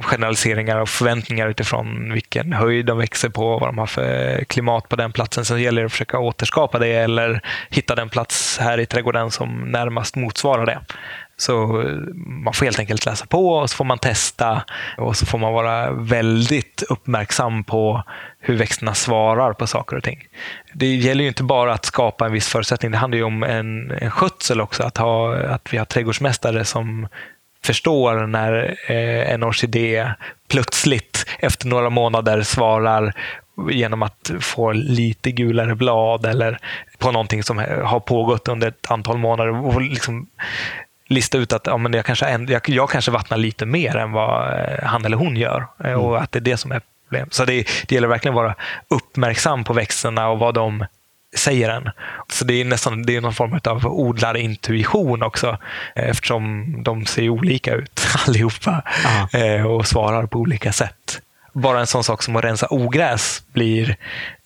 [0.00, 4.96] generaliseringar och förväntningar utifrån vilken höjd de växer på, vad de har för klimat på
[4.96, 5.44] den platsen.
[5.44, 9.60] Sen gäller det att försöka återskapa det eller hitta den plats här i trädgården som
[9.60, 10.80] närmast motsvarar det.
[11.40, 11.66] Så
[12.16, 14.62] man får helt enkelt läsa på och så får man testa
[14.96, 18.02] och så får man vara väldigt uppmärksam på
[18.40, 20.24] hur växterna svarar på saker och ting.
[20.72, 23.90] Det gäller ju inte bara att skapa en viss förutsättning, det handlar ju om en,
[23.90, 24.82] en skötsel också.
[24.82, 27.08] Att, ha, att vi har trädgårdsmästare som
[27.64, 30.12] förstår när eh, en orkidé
[30.48, 33.14] plötsligt efter några månader svarar
[33.70, 36.58] genom att få lite gulare blad eller
[36.98, 39.66] på någonting som har pågått under ett antal månader.
[39.66, 40.26] Och liksom
[41.08, 44.60] lista ut att ja, men jag, kanske, jag, jag kanske vattnar lite mer än vad
[44.60, 46.22] eh, han eller hon gör eh, och mm.
[46.22, 47.28] att det är det som är problem.
[47.30, 48.54] Så det, det gäller verkligen att vara
[48.88, 50.84] uppmärksam på växterna och vad de
[51.36, 51.90] säger en.
[52.32, 55.58] Så det är nästan det är någon form av odlarintuition också
[55.94, 59.64] eftersom de ser olika ut allihopa Aha.
[59.68, 61.20] och svarar på olika sätt
[61.58, 63.96] bara en sån sak som att rensa ogräs blir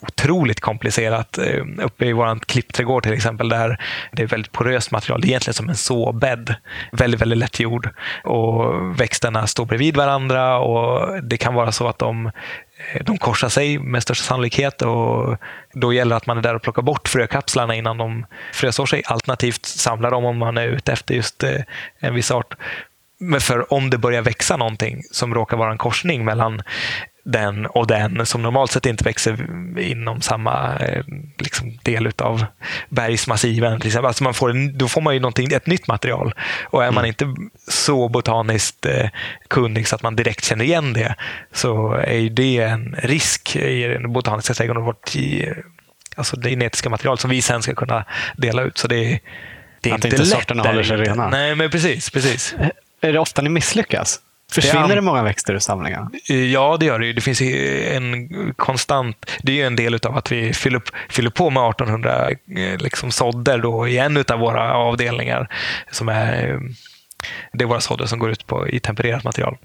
[0.03, 1.39] otroligt komplicerat.
[1.39, 3.79] Eh, uppe i vår klippträdgård till exempel, där
[4.13, 5.21] det är väldigt poröst material.
[5.21, 6.55] Det är egentligen som en såbädd.
[6.93, 7.89] Väldigt, väldigt lätt jord.
[8.25, 13.49] Och växterna står bredvid varandra och det kan vara så att de eh, de korsar
[13.49, 15.37] sig med största sannolikhet och
[15.73, 19.03] då gäller det att man är där och plockar bort frökapslarna innan de frösår sig.
[19.07, 21.61] Alternativt samlar dem om man är ute efter just eh,
[21.99, 22.55] en viss art.
[23.41, 26.63] För om det börjar växa någonting som råkar vara en korsning mellan
[27.25, 29.47] den och den som normalt sett inte växer
[29.79, 31.05] inom samma eh,
[31.39, 32.45] liksom, del av
[32.89, 33.81] bergsmassiven.
[33.81, 34.07] Till exempel.
[34.07, 36.35] Alltså man får en, då får man ju ett nytt material.
[36.65, 37.09] Och är man mm.
[37.09, 37.35] inte
[37.69, 39.09] så botaniskt eh,
[39.49, 41.15] kunnig så att man direkt känner igen det
[41.53, 44.85] så är det en risk i den botaniska trädgården.
[44.85, 45.11] Vårt,
[46.17, 48.05] alltså det genetiska material som vi sen ska kunna
[48.37, 48.79] dela ut.
[48.79, 49.21] Så det,
[49.81, 51.29] det är att inte, inte sorterna håller sig rena.
[51.29, 52.11] Nej, men precis.
[52.11, 52.55] precis.
[53.03, 54.21] Är det ofta ni misslyckas?
[54.53, 56.11] Försvinner det, det många växter ur samlingen?
[56.53, 57.13] Ja, det gör det.
[57.13, 59.31] Det finns en konstant...
[59.43, 63.59] Det är en del av att vi fyller, fyller på med 1800 eh, liksom, sådder
[63.59, 65.49] då i en av våra avdelningar.
[65.91, 66.61] Som är, eh,
[67.53, 69.57] det är våra sådder som går ut på, i tempererat material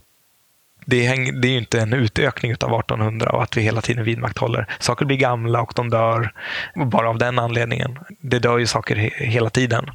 [0.89, 4.03] det, häng, det är ju inte en utökning av 1800 och att vi hela tiden
[4.03, 4.67] vidmakthåller.
[4.79, 6.31] Saker blir gamla och de dör
[6.75, 7.99] bara av den anledningen.
[8.21, 9.85] Det dör ju saker he, hela tiden.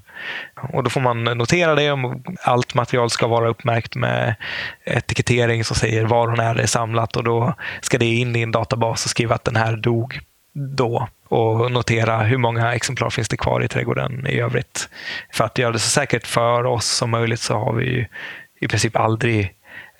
[0.72, 1.98] Och då får man notera det.
[2.42, 4.34] Allt material ska vara uppmärkt med
[4.84, 8.42] etikettering som säger var och när det är samlat och då ska det in i
[8.42, 10.20] en databas och skriva att den här dog
[10.54, 14.88] då och notera hur många exemplar finns det kvar i trädgården i övrigt.
[15.32, 18.08] För att göra det så säkert för oss som möjligt så har vi
[18.60, 19.54] i princip aldrig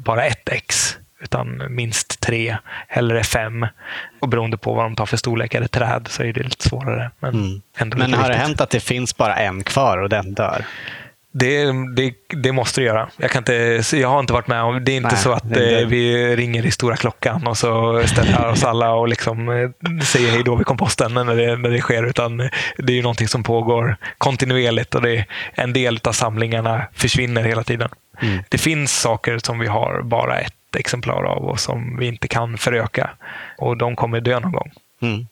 [0.05, 2.57] bara ett X utan minst tre,
[2.89, 3.67] hellre fem.
[4.21, 6.69] Och beroende på vad de tar för storlek, är det träd så är det lite
[6.69, 7.11] svårare.
[7.21, 7.99] Men, mm.
[7.99, 10.65] men har det hänt att det finns bara en kvar och den dör?
[11.35, 13.09] Det, det, det, måste det göra.
[13.17, 14.93] Jag, kan inte, jag har inte varit med om det.
[14.93, 18.49] är inte Nej, så att det eh, vi ringer i stora klockan och så ställer
[18.49, 22.03] oss alla och liksom eh, säger hej då vid komposten när det, när det sker.
[22.03, 22.37] Utan
[22.79, 27.89] det är någonting som pågår kontinuerligt och det, en del av samlingarna försvinner hela tiden.
[28.23, 28.43] Mm.
[28.49, 32.59] Det finns saker som vi har bara ett exemplar av och som vi inte kan
[32.59, 33.11] föröka.
[33.59, 34.71] Och de kommer dö någon gång.
[35.03, 35.27] Mm.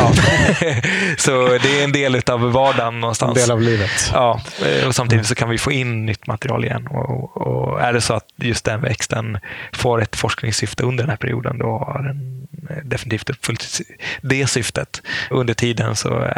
[0.00, 0.12] Ja.
[1.18, 3.38] så det är en del av vardagen någonstans.
[3.38, 4.10] En del av livet.
[4.12, 4.40] Ja,
[4.86, 6.86] och samtidigt så kan vi få in nytt material igen.
[6.86, 9.38] Och, och är det så att just den växten
[9.72, 12.48] får ett forskningssyfte under den här perioden, då har den
[12.84, 13.80] definitivt uppfyllt
[14.20, 15.02] det syftet.
[15.30, 16.28] Under tiden så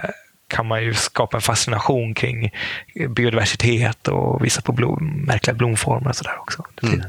[0.48, 2.50] kan man ju skapa en fascination kring
[3.08, 6.64] biodiversitet och visa på blom, märkliga blomformer och sådär också.
[6.82, 7.02] Mm.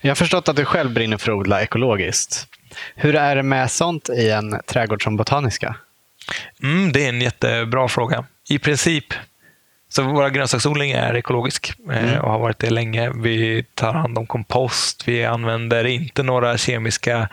[0.00, 2.46] Jag har förstått att du själv brinner för att odla ekologiskt.
[2.94, 5.76] Hur är det med sånt i en trädgård som Botaniska?
[6.62, 8.24] Mm, det är en jättebra fråga.
[8.48, 9.14] I princip
[9.92, 12.20] så våra grönsaksodling är ekologisk eh, mm.
[12.20, 13.10] och har varit det länge.
[13.10, 15.08] Vi tar hand om kompost.
[15.08, 17.28] Vi använder inte några kemiska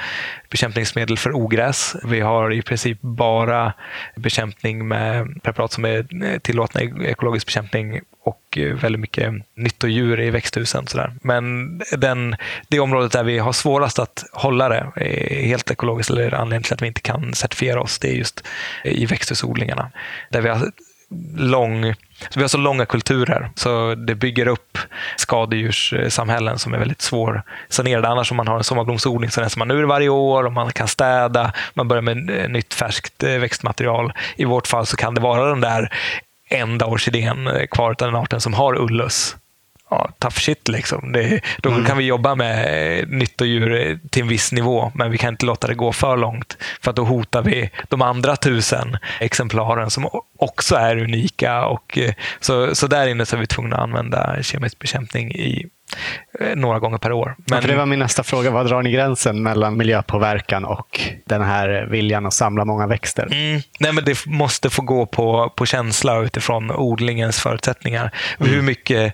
[0.50, 1.96] bekämpningsmedel för ogräs.
[2.04, 3.74] Vi har i princip bara
[4.16, 10.20] bekämpning med preparat som är eh, tillåtna i ekologisk bekämpning och eh, väldigt mycket nyttodjur
[10.20, 10.88] i växthusen.
[10.88, 11.14] Sådär.
[11.22, 12.36] Men den,
[12.68, 16.74] det området där vi har svårast att hålla det eh, helt ekologiskt, eller anledningen till
[16.74, 18.48] att vi inte kan certifiera oss, det är just
[18.84, 19.92] eh, i växthusodlingarna.
[20.30, 20.72] Där vi har
[21.38, 24.78] lång så vi har så långa kulturer, så det bygger upp
[25.16, 28.08] skadedjurssamhällen som är väldigt svårsanerade.
[28.08, 30.88] Annars om man har en sommarblomsodling så rensar man ur varje år och man kan
[30.88, 31.54] städa.
[31.74, 34.14] Man börjar med nytt färskt växtmaterial.
[34.36, 35.94] I vårt fall så kan det vara den där
[36.50, 39.36] enda orkidén eh, kvar av den arten som har ullus
[39.90, 40.68] ja, tough shit.
[40.68, 41.12] Liksom.
[41.12, 41.86] Det, då mm.
[41.86, 45.68] kan vi jobba med eh, nyttodjur till en viss nivå, men vi kan inte låta
[45.68, 46.58] det gå för långt.
[46.82, 51.66] För då hotar vi de andra tusen exemplaren som också är unika.
[51.66, 55.70] Och, eh, så, så där inne så är vi tvungna att använda kemisk bekämpning i
[56.40, 57.36] Eh, några gånger per år.
[57.38, 57.62] Men...
[57.62, 58.52] Ja, det var min nästa fråga.
[58.52, 63.26] Var drar ni gränsen mellan miljöpåverkan och den här viljan att samla många växter?
[63.32, 63.62] Mm.
[63.80, 68.12] Nej, men det måste få gå på, på känsla utifrån odlingens förutsättningar.
[68.40, 68.54] Mm.
[68.54, 69.14] Hur mycket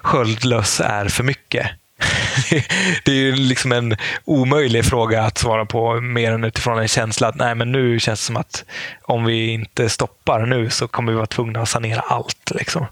[0.00, 1.66] sköldlöss är för mycket?
[3.04, 7.28] det är ju liksom en omöjlig fråga att svara på mer än utifrån en känsla
[7.28, 8.64] att nej, men nu känns det som att
[9.02, 12.52] om vi inte stoppar nu så kommer vi vara tvungna att sanera allt.
[12.54, 12.86] Liksom.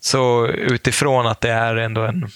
[0.00, 2.30] Så utifrån att det är ändå en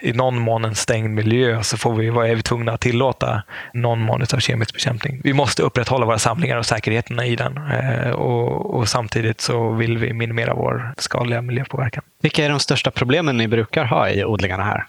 [0.00, 4.00] i någon mån en stängd miljö så får vi, är vi tvungna att tillåta någon
[4.00, 5.20] mån av kemisk bekämpning.
[5.24, 9.98] Vi måste upprätthålla våra samlingar och säkerheten i den eh, och, och, samtidigt så vill
[9.98, 12.04] vi minimera vår skadliga miljöpåverkan.
[12.22, 14.86] Vilka är de största problemen ni brukar ha i odlingarna här?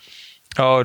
[0.57, 0.83] Ja,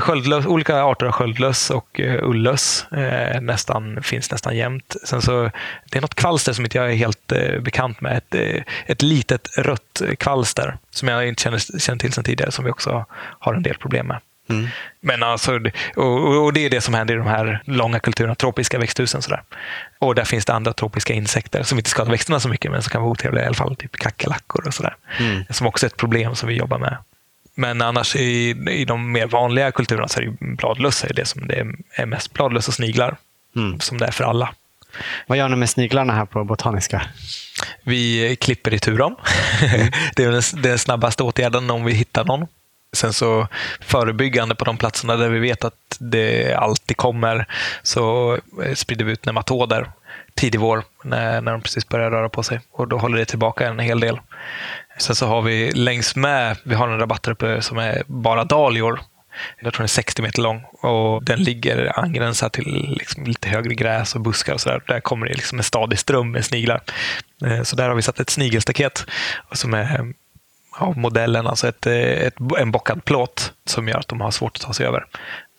[0.00, 4.96] sköldlös, olika arter av sköldlöss och uh, ullöss eh, nästan, finns nästan jämt.
[5.04, 5.50] Sen så,
[5.90, 8.16] det är något kvalster som inte jag är helt eh, bekant med.
[8.16, 12.64] Ett, eh, ett litet rött kvalster som jag inte känner, känner till sedan tidigare som
[12.64, 13.04] vi också
[13.38, 14.20] har en del problem med.
[14.50, 14.68] Mm.
[15.00, 15.60] Men alltså,
[15.96, 19.22] och, och, det är det som händer i de här långa kulturerna, tropiska växthusen.
[19.22, 19.42] Sådär.
[19.98, 22.90] Och där finns det andra tropiska insekter som inte skadar växterna så mycket men som
[22.90, 24.96] kan vara otrevliga i alla fall, typ kackerlackor och sådär.
[25.18, 25.44] Mm.
[25.50, 26.96] Som också är ett problem som vi jobbar med.
[27.58, 31.48] Men annars i, i de mer vanliga kulturerna så är det bladlöss är det som
[31.48, 32.32] det är mest.
[32.32, 33.16] Bladlöss och sniglar,
[33.56, 33.80] mm.
[33.80, 34.54] som det är för alla.
[35.26, 37.02] Vad gör ni med sniglarna här på Botaniska?
[37.82, 39.16] Vi klipper i tur dem.
[39.62, 39.92] Mm.
[40.16, 42.46] det är den, den snabbaste åtgärden om vi hittar någon.
[42.92, 43.48] Sen så
[43.80, 47.46] förebyggande på de platserna där vi vet att det alltid kommer
[47.82, 49.90] så eh, sprider vi ut nematoder
[50.34, 53.66] tidig vår när, när de precis börjar röra på sig och då håller det tillbaka
[53.66, 54.20] en hel del.
[54.98, 59.00] Sen så har vi längs med, vi har en rabatt uppe som är bara dahlior.
[59.60, 63.74] Jag tror den är 60 meter lång och den ligger angränsad till liksom lite högre
[63.74, 64.82] gräs och buskar och sådär.
[64.86, 66.82] Där kommer det liksom en stadig ström med sniglar.
[67.46, 69.06] Eh, så där har vi satt ett snigelstaket
[69.52, 70.14] som är
[70.78, 74.62] av modellen, alltså ett, ett, en bockad plåt som gör att de har svårt att
[74.62, 75.06] ta sig över.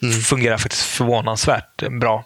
[0.03, 0.19] Mm.
[0.19, 2.25] Fungerar faktiskt förvånansvärt bra.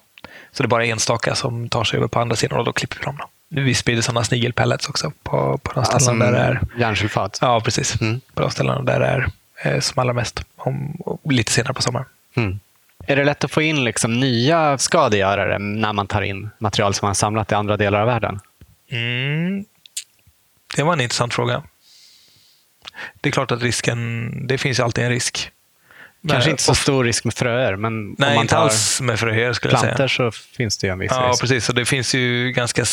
[0.51, 2.97] Så det är bara enstaka som tar sig över på andra sidan och då klipper
[2.99, 3.17] vi dem.
[3.19, 3.29] Då.
[3.55, 6.61] Vi sprider sådana snigelpellets också på, på de ställena alltså, där det är...
[6.79, 7.37] Järnsulfat?
[7.41, 8.01] Ja, precis.
[8.01, 8.21] Mm.
[8.33, 9.27] På de ställena där det är
[9.63, 10.43] eh, som allra mest.
[10.55, 12.05] Om, lite senare på sommaren.
[12.35, 12.59] Mm.
[13.07, 17.05] Är det lätt att få in liksom nya skadegörare när man tar in material som
[17.05, 18.39] man samlat i andra delar av världen?
[18.89, 19.65] Mm.
[20.75, 21.63] Det var en intressant fråga.
[23.21, 25.51] Det är klart att risken, det finns alltid en risk.
[26.29, 29.71] Kanske inte så stor risk med fröer, men Nej, om man alls med fröer skulle
[29.71, 30.31] planter jag så säga.
[30.57, 31.41] finns det ju en viss ja, risk.
[31.41, 31.65] precis.
[31.65, 32.85] Så det finns ju ganska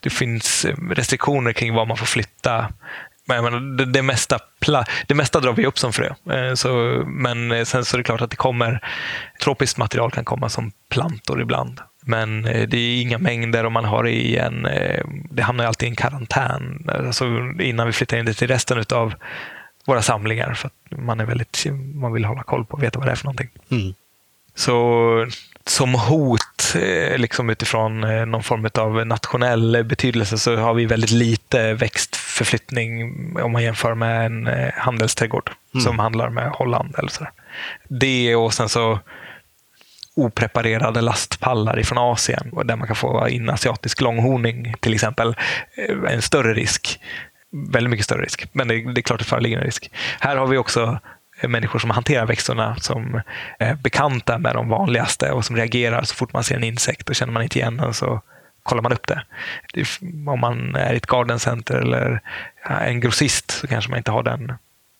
[0.00, 2.68] det finns restriktioner kring vad man får flytta.
[3.24, 4.38] Men menar, det, det, mesta,
[5.06, 6.06] det mesta drar vi upp som frö.
[6.30, 8.80] Eh, så, men sen så är det klart att det kommer
[9.42, 11.80] tropiskt material kan komma som plantor ibland.
[12.06, 14.66] Men eh, det är inga mängder om man har i en...
[14.66, 17.24] Eh, det hamnar alltid i en karantän alltså
[17.60, 19.14] innan vi flyttar in det till resten av
[19.86, 20.54] våra samlingar.
[20.54, 23.16] För att man, är väldigt, man vill hålla koll på och veta vad det är
[23.16, 23.48] för någonting.
[23.70, 23.94] Mm.
[24.54, 25.26] Så
[25.66, 31.74] som hot, eh, liksom utifrån någon form av nationell betydelse, så har vi väldigt lite
[31.74, 35.84] växtförflyttning om man jämför med en handelsträdgård mm.
[35.84, 36.94] som handlar med Holland.
[36.98, 37.26] Eller så.
[37.88, 38.98] Det och sen så
[40.14, 45.36] opreparerade lastpallar ifrån Asien där man kan få in asiatisk långhorning till exempel.
[45.76, 47.00] Eh, en större risk.
[47.52, 49.90] Väldigt mycket större risk, men det, det är klart det föreligger en risk.
[50.20, 50.98] Här har vi också
[51.40, 53.20] eh, människor som hanterar växterna som
[53.58, 57.14] är bekanta med de vanligaste och som reagerar så fort man ser en insekt och
[57.14, 58.20] känner man inte igen den så
[58.62, 59.24] kollar man upp det.
[60.26, 62.20] Om man är i ett garden center eller
[62.68, 64.52] eh, en grossist så kanske man inte har den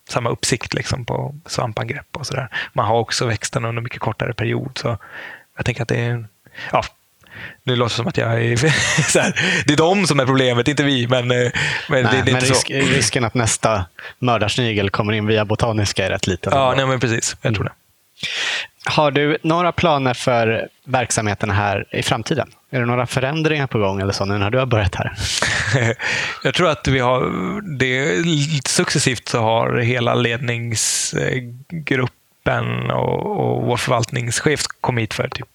[0.08, 2.48] samma uppsikt liksom på svampangrepp och sådär.
[2.72, 4.78] Man har också växten under mycket kortare period.
[4.78, 4.98] Så
[5.56, 6.26] jag tänker att det är...
[6.72, 6.84] Ja,
[7.64, 8.56] nu låter det som att jag är...
[9.20, 11.08] här, det är de som är problemet, inte vi.
[11.08, 11.52] Men, eh,
[11.88, 12.72] men, nej, det, det är men inte risk, så.
[12.72, 13.84] risken att nästa
[14.18, 16.52] mördarsnigel kommer in via botaniska är rätt liten.
[16.54, 17.36] Ja, nej, men precis.
[17.42, 17.72] Jag tror det.
[18.84, 22.50] Har du några planer för verksamheten här i framtiden?
[22.70, 25.12] Är det några förändringar på gång eller så nu när du har börjat här?
[26.44, 27.30] Jag tror att vi har
[27.78, 28.24] det,
[28.68, 35.48] successivt så har hela ledningsgruppen och, och vår förvaltningschef kommit hit för typ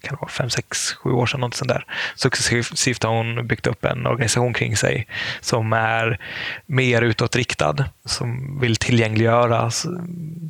[0.00, 1.40] kan det vara fem, sex, sju år sedan.
[1.40, 1.84] Något sånt där.
[2.14, 5.06] Successivt har hon byggt upp en organisation kring sig
[5.40, 6.18] som är
[6.66, 9.70] mer utåtriktad, som vill tillgängliggöra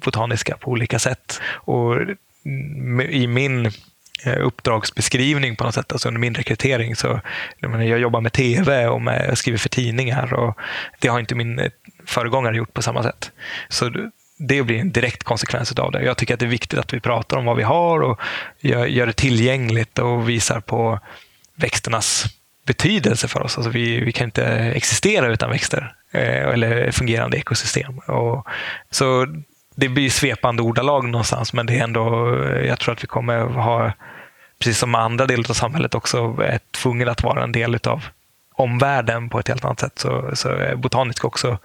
[0.04, 1.40] botaniska på olika sätt.
[1.46, 1.96] Och
[3.10, 3.66] i min
[4.24, 6.96] eh, uppdragsbeskrivning på något sätt, alltså under min rekrytering.
[6.96, 7.20] Så,
[7.60, 10.58] jag jobbar med tv och med, jag skriver för tidningar och
[10.98, 11.70] det har inte min eh,
[12.06, 13.32] föregångare gjort på samma sätt.
[13.68, 16.02] Så det blir en direkt konsekvens av det.
[16.02, 18.20] Jag tycker att det är viktigt att vi pratar om vad vi har och
[18.60, 21.00] gör, gör det tillgängligt och visar på
[21.54, 22.24] växternas
[22.66, 23.56] betydelse för oss.
[23.56, 27.98] Alltså vi, vi kan inte existera utan växter eh, eller fungerande ekosystem.
[27.98, 28.46] Och,
[28.90, 29.26] så
[29.74, 33.38] det blir svepande ordalag någonstans, men det är ändå, eh, jag tror att vi kommer
[33.40, 33.92] ha,
[34.58, 38.04] precis som andra delar av samhället också, är tvungna att vara en del av
[38.54, 39.98] omvärlden på ett helt annat sätt.
[39.98, 41.58] Så, så är botanisk också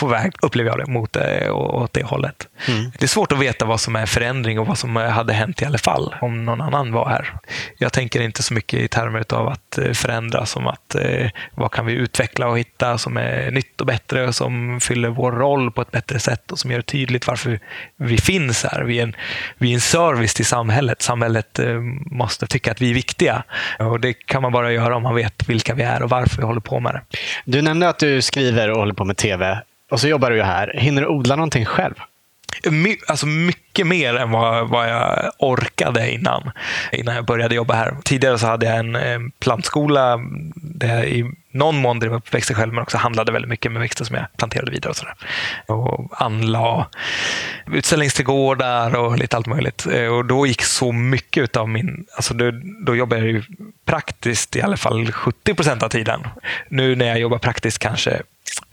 [0.00, 2.48] på väg, upplever jag det, mot det, åt det hållet.
[2.68, 2.90] Mm.
[2.98, 5.64] Det är svårt att veta vad som är förändring och vad som hade hänt i
[5.64, 7.32] alla fall om någon annan var här.
[7.78, 11.72] Jag tänker inte så mycket i termer av att eh, förändra som att eh, vad
[11.72, 15.70] kan vi utveckla och hitta som är nytt och bättre och som fyller vår roll
[15.70, 17.60] på ett bättre sätt och som gör det tydligt varför
[17.96, 18.82] vi finns här.
[18.82, 19.16] Vi är en,
[19.58, 21.02] vi är en service till samhället.
[21.02, 23.42] Samhället eh, måste tycka att vi är viktiga
[23.78, 26.42] och det kan man bara göra om man vet vilka vi är och varför vi
[26.42, 27.00] håller på med det.
[27.44, 29.62] Du nämnde att du skriver och håller på med tv.
[29.90, 30.74] Och så jobbar du ju här.
[30.78, 31.94] Hinner du odla någonting själv?
[32.70, 36.50] My, alltså mycket mer än vad, vad jag orkade innan,
[36.92, 37.96] innan jag började jobba här.
[38.04, 40.20] Tidigare så hade jag en, en plantskola
[40.54, 43.80] där jag i någon mån drev upp växter själv, men också handlade väldigt mycket med
[43.80, 44.90] växter som jag planterade vidare.
[44.90, 45.14] Och, sådär.
[45.66, 46.86] och anlade
[47.72, 49.86] utställningsträdgårdar och lite allt möjligt.
[49.92, 52.06] Eh, och då gick så mycket av min...
[52.16, 52.50] Alltså då,
[52.86, 53.42] då jobbade jag ju
[53.84, 56.20] praktiskt i alla fall 70 procent av tiden.
[56.68, 58.22] Nu när jag jobbar praktiskt kanske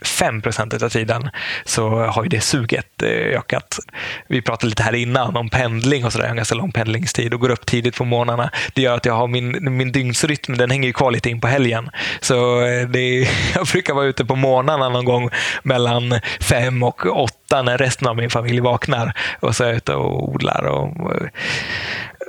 [0.06, 1.30] 5 procent av tiden
[1.66, 3.80] så har ju det suget eh, ökat.
[4.28, 6.26] Vi pratade lite här innan om pendling och sådär.
[6.26, 8.52] Jag har ganska lång pendlingstid och går upp tidigt på morgnarna.
[8.74, 11.48] Det gör att jag har min, min dygnsrytm, den hänger ju kvar lite in på
[11.48, 11.90] helgen.
[12.22, 13.20] Så eh, det,
[13.56, 15.30] jag brukar vara ute på morgnarna någon gång
[15.64, 19.14] mellan fem och åtta när resten av min familj vaknar.
[19.40, 21.28] Och så är jag ute och odlar och eh,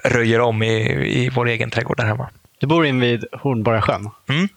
[0.05, 0.75] röjer om i,
[1.25, 2.29] i vår egen trädgård där hemma.
[2.63, 4.11] Du bor invid Hornborgasjön?
[4.29, 4.49] Mm.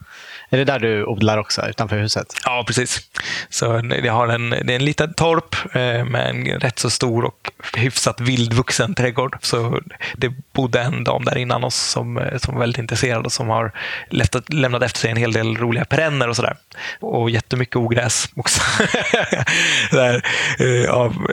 [0.50, 2.34] Är det där du odlar också, utanför huset?
[2.46, 3.02] Ja, precis.
[3.50, 7.26] Så jag har en, det är en liten torp eh, med en rätt så stor
[7.26, 9.38] och hyfsat vildvuxen trädgård.
[9.42, 9.80] Så
[10.16, 13.50] det bodde en dam där innan oss som, eh, som var väldigt intresserad och som
[13.50, 13.72] har
[14.10, 16.58] lämnat, lämnat efter sig en hel del roliga perenner och sådär.
[17.00, 18.62] Och jättemycket ogräs också.
[19.92, 20.26] där,
[20.60, 21.28] eh, av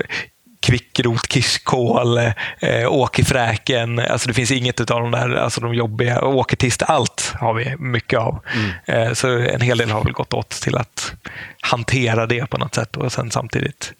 [0.73, 3.99] kvickrot, kirskål, eh, åkerfräken.
[3.99, 6.25] Alltså det finns inget av de där alltså de jobbiga.
[6.25, 8.39] Åkertist, allt har vi mycket av.
[8.55, 8.71] Mm.
[8.85, 11.15] Eh, så en hel del har väl gått åt till att
[11.61, 13.93] hantera det på något sätt och sen samtidigt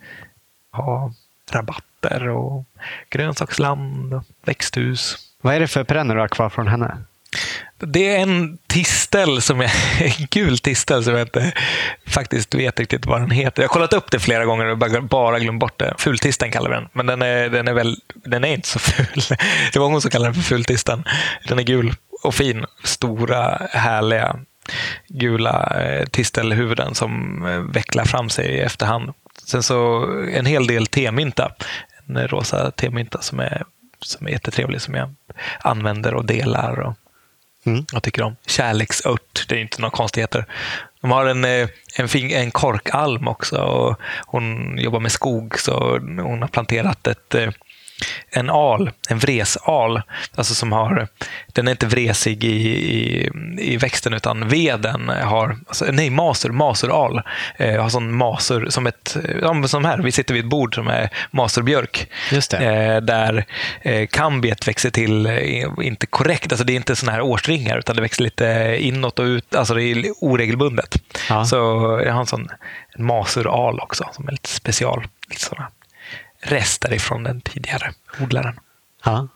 [0.73, 1.13] ha
[1.51, 2.65] rabatter och
[3.11, 5.17] grönsaksland växthus.
[5.41, 6.97] Vad är det för perenner du har kvar från henne?
[7.79, 11.53] Det är en tistel, som är, en gul tistel som jag inte
[12.07, 13.63] faktiskt vet riktigt vad den heter.
[13.63, 14.79] Jag har kollat upp det flera gånger och
[15.09, 15.95] bara, glömt bort det.
[15.99, 19.23] Fultisten kallar vi den, men den är, den, är väl, den är inte så ful.
[19.73, 21.05] Det var hon som kallade den för fultisten.
[21.49, 22.65] Den är gul och fin.
[22.85, 24.37] Stora, härliga
[25.09, 29.13] gula eh, tistelhuvuden som eh, vecklar fram sig i efterhand.
[29.45, 31.53] Sen så en hel del temynta.
[32.09, 33.65] En rosa temynta som är,
[34.01, 35.15] som är jättetrevlig som jag
[35.61, 36.81] använder och delar.
[36.81, 36.95] Och
[37.65, 37.85] Mm.
[37.93, 38.37] Jag tycker om.
[38.47, 40.47] Kärleksört, det är inte några konstigheter.
[41.01, 45.99] De har en, eh, en, fing, en korkalm också och hon jobbar med skog så
[45.99, 47.51] hon har planterat ett eh,
[48.31, 50.03] en al, en vresal,
[50.35, 51.09] alltså som har,
[51.47, 57.23] den är inte vresig i, i, i växten utan veden har, alltså, nej maser, maseral,
[57.57, 60.89] eh, har sån maser som ett, ja, som här, vi sitter vid ett bord som
[60.89, 62.09] är maserbjörk.
[62.31, 63.45] Just eh, där
[63.83, 67.97] eh, kambiet växer till, eh, inte korrekt, alltså det är inte såna här årsringar utan
[67.97, 71.03] det växer lite inåt och ut, alltså det är oregelbundet.
[71.29, 71.45] Ja.
[71.45, 71.57] Så
[72.05, 72.49] jag har en sån
[72.99, 75.07] maseral också som är lite special.
[75.29, 75.69] Lite såna
[76.43, 78.61] rester ifrån den tidigare odlaren.
[79.05, 79.29] Ja.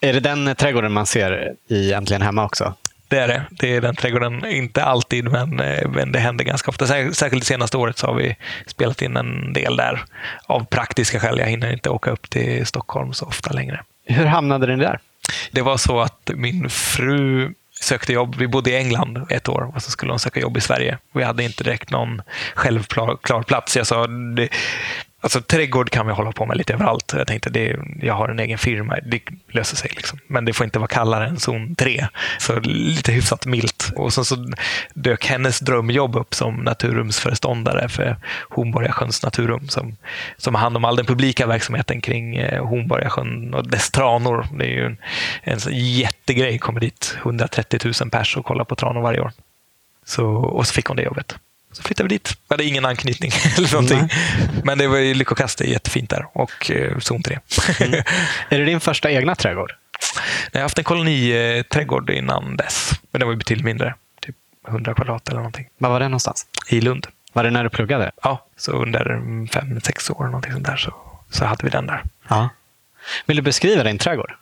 [0.00, 2.74] Är det den trädgården man ser i Äntligen hemma också?
[3.08, 3.44] Det är det.
[3.50, 4.46] Det är den trädgården.
[4.46, 6.86] Inte alltid, men, eh, men det händer ganska ofta.
[6.86, 8.36] Särskilt det senaste året så har vi
[8.66, 10.04] spelat in en del där.
[10.46, 11.38] Av praktiska skäl.
[11.38, 13.82] Jag hinner inte åka upp till Stockholm så ofta längre.
[14.04, 14.98] Hur hamnade ni där?
[15.50, 18.36] Det var så att min fru sökte jobb.
[18.38, 20.98] Vi bodde i England ett år och så skulle hon söka jobb i Sverige.
[21.12, 22.22] Vi hade inte direkt någon
[22.54, 23.76] självklar plats.
[23.76, 24.48] Jag sa, det,
[25.22, 27.14] Alltså trädgård kan vi hålla på med lite överallt.
[27.16, 29.90] Jag tänkte det, jag har en egen firma, det löser sig.
[29.96, 30.18] Liksom.
[30.26, 32.06] Men det får inte vara kallare än zon 3.
[32.38, 33.92] Så lite hyfsat milt.
[33.96, 34.46] Och sen så
[34.94, 38.16] dök hennes drömjobb upp som naturrumsföreståndare för
[38.48, 39.96] Hornborgasjöns naturrum som,
[40.36, 44.46] som har hand om all den publika verksamheten kring eh, Hornborgasjön och dess tranor.
[44.58, 44.98] Det är ju en,
[45.42, 46.58] en jättegrej.
[46.58, 49.32] kommer dit 130 000 pers och kollar på tranor varje år.
[50.04, 51.38] Så, och så fick hon det jobbet.
[51.72, 52.28] Så flyttade vi dit.
[52.48, 54.08] Vi hade ingen anknytning eller någonting.
[54.64, 55.60] Men det var ju lyckokast.
[55.60, 56.26] Jättefint där.
[56.32, 57.38] Och eh, zon 3.
[57.80, 58.02] mm.
[58.48, 59.72] Är det din första egna trädgård?
[60.52, 62.92] Jag har haft en koloniträdgård innan dess.
[63.10, 63.94] Men den var betydligt mindre.
[64.20, 64.36] Typ
[64.68, 65.68] 100 kvadrat eller någonting.
[65.78, 66.46] Var var det någonstans?
[66.68, 67.06] I Lund.
[67.32, 68.10] Var det när du pluggade?
[68.22, 69.06] Ja, så under
[69.52, 70.94] fem, sex år någonting sånt där, så,
[71.30, 72.02] så hade vi den där.
[72.28, 72.48] Ja.
[73.26, 74.32] Vill du beskriva din trädgård?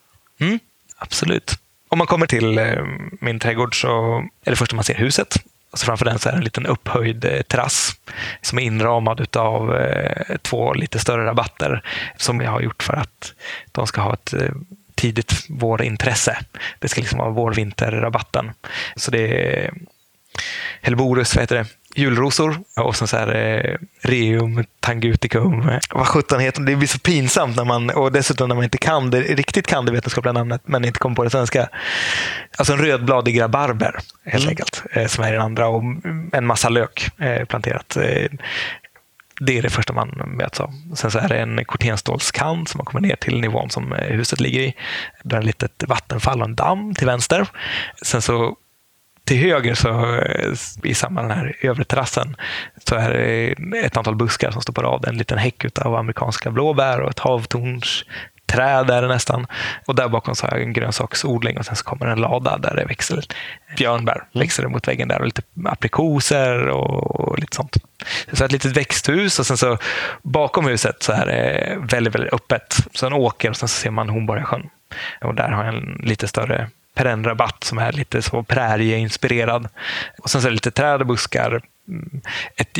[0.41, 0.59] Mm,
[0.97, 1.59] absolut.
[1.89, 2.85] Om man kommer till eh,
[3.21, 5.37] min trädgård så är det första man ser huset.
[5.71, 7.97] Alltså framför den så är det en liten upphöjd eh, terrass
[8.43, 11.83] som är inramad av eh, två lite större rabatter
[12.17, 13.35] som jag har gjort för att
[13.73, 14.51] de ska ha ett eh,
[14.95, 16.39] tidigt vårintresse.
[16.79, 18.51] Det ska liksom vara vår-vinterrabatten.
[18.97, 19.75] Så det är
[20.83, 21.67] Helborus, vad heter det?
[21.95, 25.71] Julrosor och sen så här, eh, reum, tanguticum.
[25.91, 26.73] Vad sjutton heter det?
[26.73, 29.87] Det blir så pinsamt när man, och dessutom när man inte kan det, riktigt kan
[29.87, 31.69] det vetenskapliga namnet, men inte kommer på det svenska.
[32.59, 34.49] Alltså en rödbladig rabarber, helt mm.
[34.49, 35.69] enkelt, eh, som är den andra.
[35.69, 35.83] Och
[36.33, 37.97] en massa lök eh, planterat.
[37.97, 38.27] Eh,
[39.41, 40.73] det är det första man möts av.
[40.95, 44.41] Sen så är det en kortenstålskant som man kommer ner till nivån som eh, huset
[44.41, 44.75] ligger i.
[45.23, 47.47] Där är ett litet vattenfall och en damm till vänster.
[48.03, 48.57] Sen så
[49.29, 50.53] till höger så eh,
[50.83, 52.37] i samma den här övre terrassen
[52.89, 55.05] så är det ett antal buskar som står på rad.
[55.09, 58.05] En liten häck av amerikanska blåbär och ett havtorns
[58.47, 59.47] träd är det nästan.
[59.87, 62.77] Och där bakom så har jag en grönsaksodling och sen så kommer en lada där
[62.77, 63.25] det växer
[63.77, 64.15] björnbär.
[64.15, 64.27] Mm.
[64.33, 67.77] Växer det mot väggen där och lite aprikoser och lite sånt.
[68.33, 69.79] Så ett litet växthus och sen så
[70.23, 72.77] bakom huset så är det väldigt, väldigt öppet.
[72.95, 74.71] Så en åker och sen så ser man Hornborgasjön.
[75.21, 79.69] Och där har jag en lite större perennrabatt som är lite så prärieinspirerad.
[80.19, 82.21] Och sen så är det lite träd och buskar mm,
[82.57, 82.79] ett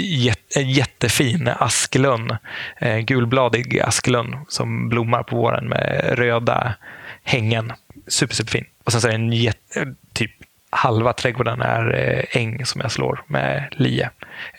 [0.57, 2.37] en jättefin asklunn,
[2.79, 6.75] eh, gulbladig asklunn som blommar på våren med röda
[7.23, 7.73] hängen.
[8.07, 8.65] Super, superfin.
[8.85, 10.33] Och sen så är det en jätte, eh, typ
[10.71, 14.11] halva trädgården är eh, äng som jag slår med lie.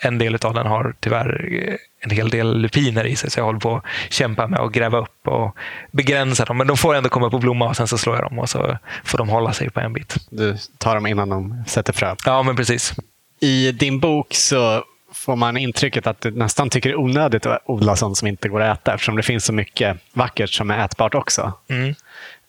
[0.01, 3.45] En del av den har tyvärr eh, en hel del lupiner i sig, så jag
[3.45, 5.55] håller på att kämpa med att gräva upp och
[5.91, 6.57] begränsa dem.
[6.57, 8.49] Men de får ändå komma upp och blomma och sen så slår jag dem och
[8.49, 10.16] så får de hålla sig på en bit.
[10.30, 12.16] Du tar dem innan de sätter frö?
[12.26, 12.93] Ja, men precis.
[13.39, 14.84] I din bok så
[15.14, 18.49] får man intrycket att du nästan tycker det är onödigt att odla sånt som inte
[18.49, 21.53] går att äta eftersom det finns så mycket vackert som är ätbart också.
[21.70, 21.95] Mm.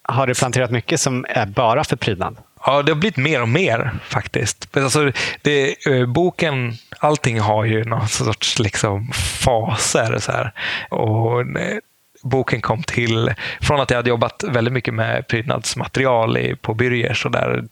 [0.03, 2.37] Har du planterat mycket som är bara för prydnad?
[2.67, 4.77] Ja, det har blivit mer och mer faktiskt.
[4.77, 10.19] Alltså, det, eh, boken, allting har ju någon sorts liksom, faser.
[10.19, 10.53] Så här.
[10.91, 11.79] Och, eh,
[12.23, 17.31] boken kom till från att jag hade jobbat väldigt mycket med prydnadsmaterial på Byrgers och
[17.31, 17.65] där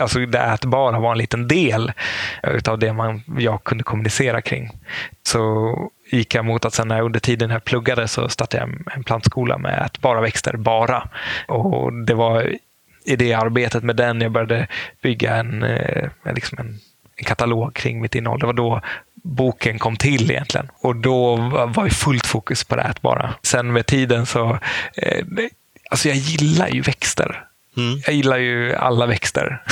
[0.00, 1.92] alltså det ätbara var en liten del
[2.68, 4.70] av det man, jag kunde kommunicera kring.
[5.22, 5.74] Så
[6.10, 9.04] gick jag mot att sen när jag under tiden jag pluggade så startade jag en
[9.04, 11.08] plantskola med ätbara växter bara.
[11.48, 12.52] Och det var
[13.04, 14.66] i det arbetet med den jag började
[15.02, 16.78] bygga en, eh, liksom en,
[17.16, 18.40] en katalog kring mitt innehåll.
[18.40, 18.80] Det var då
[19.24, 20.70] boken kom till egentligen.
[20.74, 21.36] Och då
[21.66, 23.34] var det fullt fokus på det ätbara.
[23.42, 24.58] Sen med tiden så,
[24.96, 25.24] eh,
[25.90, 27.44] alltså jag gillar ju växter.
[27.76, 28.00] Mm.
[28.06, 29.62] Jag gillar ju alla växter.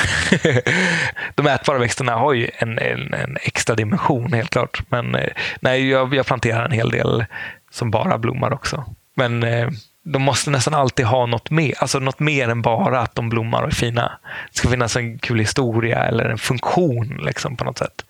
[1.35, 4.83] De ätbara växterna har ju en, en, en extra dimension helt klart.
[4.89, 7.25] Men eh, nej, jag, jag planterar en hel del
[7.71, 8.85] som bara blommar också.
[9.15, 9.69] Men eh,
[10.05, 13.63] de måste nästan alltid ha något mer, alltså något mer än bara att de blommar
[13.63, 14.19] och är fina.
[14.53, 18.05] Det ska finnas en kul historia eller en funktion liksom, på något sätt.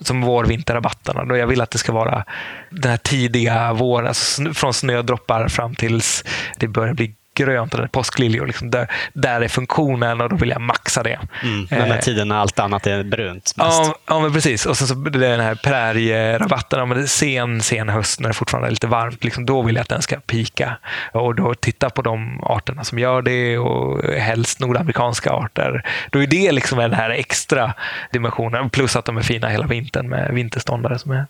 [0.00, 1.24] Som vår vinterrabatterna.
[1.24, 2.24] Då jag vill att det ska vara
[2.70, 6.24] den här tidiga våren, alltså från snödroppar fram tills
[6.56, 8.46] det börjar bli grönt eller påskliljor.
[8.46, 11.18] Liksom där, där är funktionen och då vill jag maxa det.
[11.42, 13.54] Mm, den här eh, tiden när allt annat är brunt.
[13.56, 14.66] Ja, ja, men precis.
[14.66, 18.86] Och sen så den här prärierabatten, ja, sen, sen höst när det fortfarande är lite
[18.86, 20.76] varmt, liksom, då vill jag att den ska pika.
[21.12, 25.86] Och då titta på de arterna som gör det och helst nordamerikanska arter.
[26.10, 27.74] Då är det liksom den här extra
[28.10, 28.70] dimensionen.
[28.70, 31.26] Plus att de är fina hela vintern med vinterståndare som är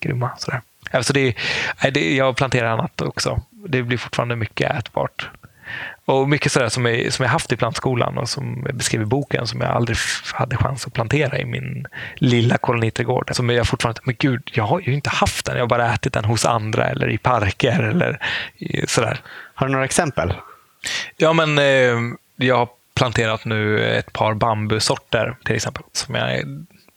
[0.00, 0.30] grymma.
[0.38, 0.60] Sådär.
[0.90, 1.34] Alltså det,
[1.92, 3.42] det, jag planterar annat också.
[3.50, 5.28] Det blir fortfarande mycket ätbart.
[6.04, 9.04] Och mycket sådär som jag, som jag haft i plantskolan och som jag beskrev i
[9.04, 9.96] boken som jag aldrig
[10.34, 11.86] hade chans att plantera i min
[12.16, 13.30] lilla koloniträdgård.
[13.34, 15.54] Som jag fortfarande, men gud, jag har ju inte haft den.
[15.54, 18.18] Jag har bara ätit den hos andra eller i parker eller
[18.86, 19.20] sådär.
[19.54, 20.34] Har du några exempel?
[21.16, 25.82] Ja, men eh, jag har planterat nu ett par bambusorter till exempel.
[25.92, 26.44] Som jag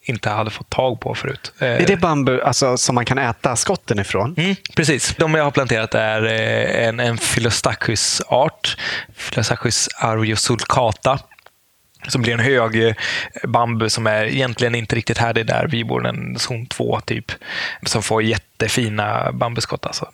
[0.05, 1.53] inte hade fått tag på förut.
[1.59, 4.35] Är det bambu alltså, som man kan äta skotten ifrån?
[4.37, 5.15] Mm, precis.
[5.15, 8.77] De jag har planterat är eh, en, en Philostachys-art.
[9.29, 11.19] Philostachys ariosulcata
[12.07, 12.93] som blir en hög eh,
[13.43, 17.31] bambu som är egentligen inte riktigt härdig där vi bor, en zon 2 typ.
[17.85, 20.09] Som får jättefina bambuskott, alltså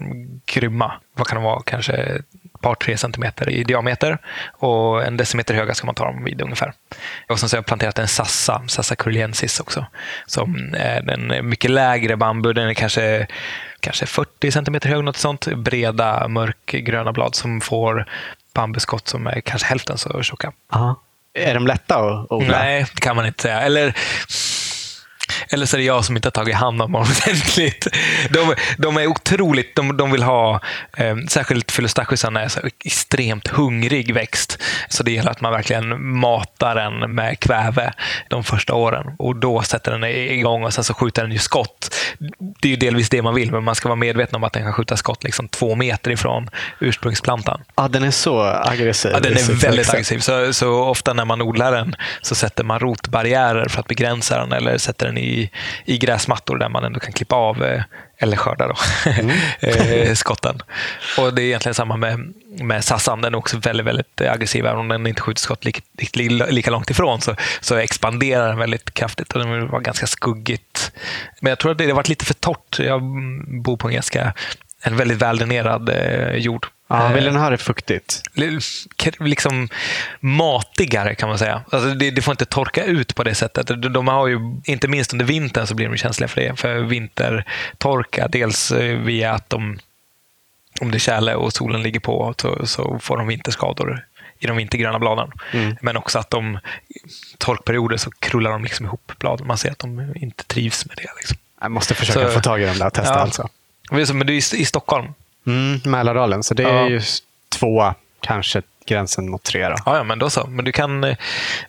[0.46, 0.92] grymma.
[1.16, 1.62] Vad kan de vara?
[1.66, 2.22] Kanske
[2.62, 4.18] par, tre centimeter i diameter
[4.52, 6.74] och en decimeter höga ska man ta dem vid ungefär.
[7.30, 9.86] Och sen så har jag planterat en sassa, Sassa curliensis också,
[10.26, 12.54] som är en mycket lägre bambu.
[12.54, 13.28] Den är kanske,
[13.80, 15.48] kanske 40 centimeter hög, något sånt.
[15.48, 18.06] Breda, mörkgröna blad som får
[18.54, 20.52] bambuskott som är kanske hälften så tjocka.
[20.74, 21.02] Aha.
[21.34, 22.58] Är de lätta att odla?
[22.60, 23.62] Nej, det kan man inte säga.
[23.62, 23.94] Eller
[25.50, 27.88] eller så är det jag som inte har tagit hand om dem ordentligt.
[28.30, 30.60] De, de är otroligt, de, de vill ha,
[30.98, 34.62] eh, särskilt Philostachysarna är en extremt hungrig växt.
[34.90, 37.94] Så det gäller att man verkligen matar den med kväve
[38.30, 39.16] de första åren.
[39.20, 41.96] Och då sätter den igång och sen så skjuter den ju skott.
[42.62, 44.64] Det är ju delvis det man vill, men man ska vara medveten om att den
[44.64, 47.62] kan skjuta skott liksom två meter ifrån ursprungsplantan.
[47.76, 49.12] Ja, den är så aggressiv.
[49.14, 50.20] Ja, den är väldigt aggressiv.
[50.20, 54.52] Så, så ofta när man odlar den så sätter man rotbarriärer för att begränsa den
[54.52, 55.31] eller sätter den i
[55.86, 57.84] i, gräsmattor där man ändå kan klippa av eh,
[58.18, 58.76] eller skörda då,
[59.12, 59.38] mm.
[59.60, 60.62] Eh, skotten.
[61.18, 63.22] Och Det är egentligen samma med, med sassan.
[63.22, 64.66] Den är också väldigt, väldigt aggressiv.
[64.66, 65.82] Även om den inte skjuter skott lika,
[66.50, 70.92] lika långt ifrån så, så expanderar den väldigt kraftigt och den var ganska skuggigt.
[71.40, 72.80] Men jag tror att det har varit lite för torrt.
[72.80, 73.02] Jag
[73.64, 74.34] bor på en ganska
[74.82, 76.68] en väldigt väldränerad eh, jord.
[76.88, 78.22] Ja, vill den ha det fuktigt?
[79.20, 79.70] Liksom
[80.20, 81.62] matigare kan man säga.
[81.70, 83.68] Alltså det, det, får inte torka ut på det sättet.
[83.94, 86.56] De har ju, inte minst under vintern så blir de känsliga för det.
[86.56, 89.80] För vintertorka, dels eh, via att de,
[90.82, 94.06] om det är tjäle och solen ligger på så, så får de vinterskador
[94.40, 95.32] i de vintergröna bladen.
[95.52, 95.76] Mm.
[95.82, 96.60] Men också att de
[97.38, 99.48] torkperioder så krullar de liksom ihop bladen.
[99.48, 101.10] Man ser att de inte trivs med det.
[101.18, 101.38] Liksom.
[101.62, 103.20] Jag måste försöka så, få tag i dem där och testa ja.
[103.20, 103.50] alltså.
[103.92, 105.14] Men du är i Stockholm.
[105.48, 107.02] Mm, Mälardalen, så det är ju
[107.50, 109.70] två, kanske gränsen mot tre.
[109.70, 109.76] Då.
[109.86, 110.48] Ja, ja, men då så.
[110.48, 111.18] Men du kan eh,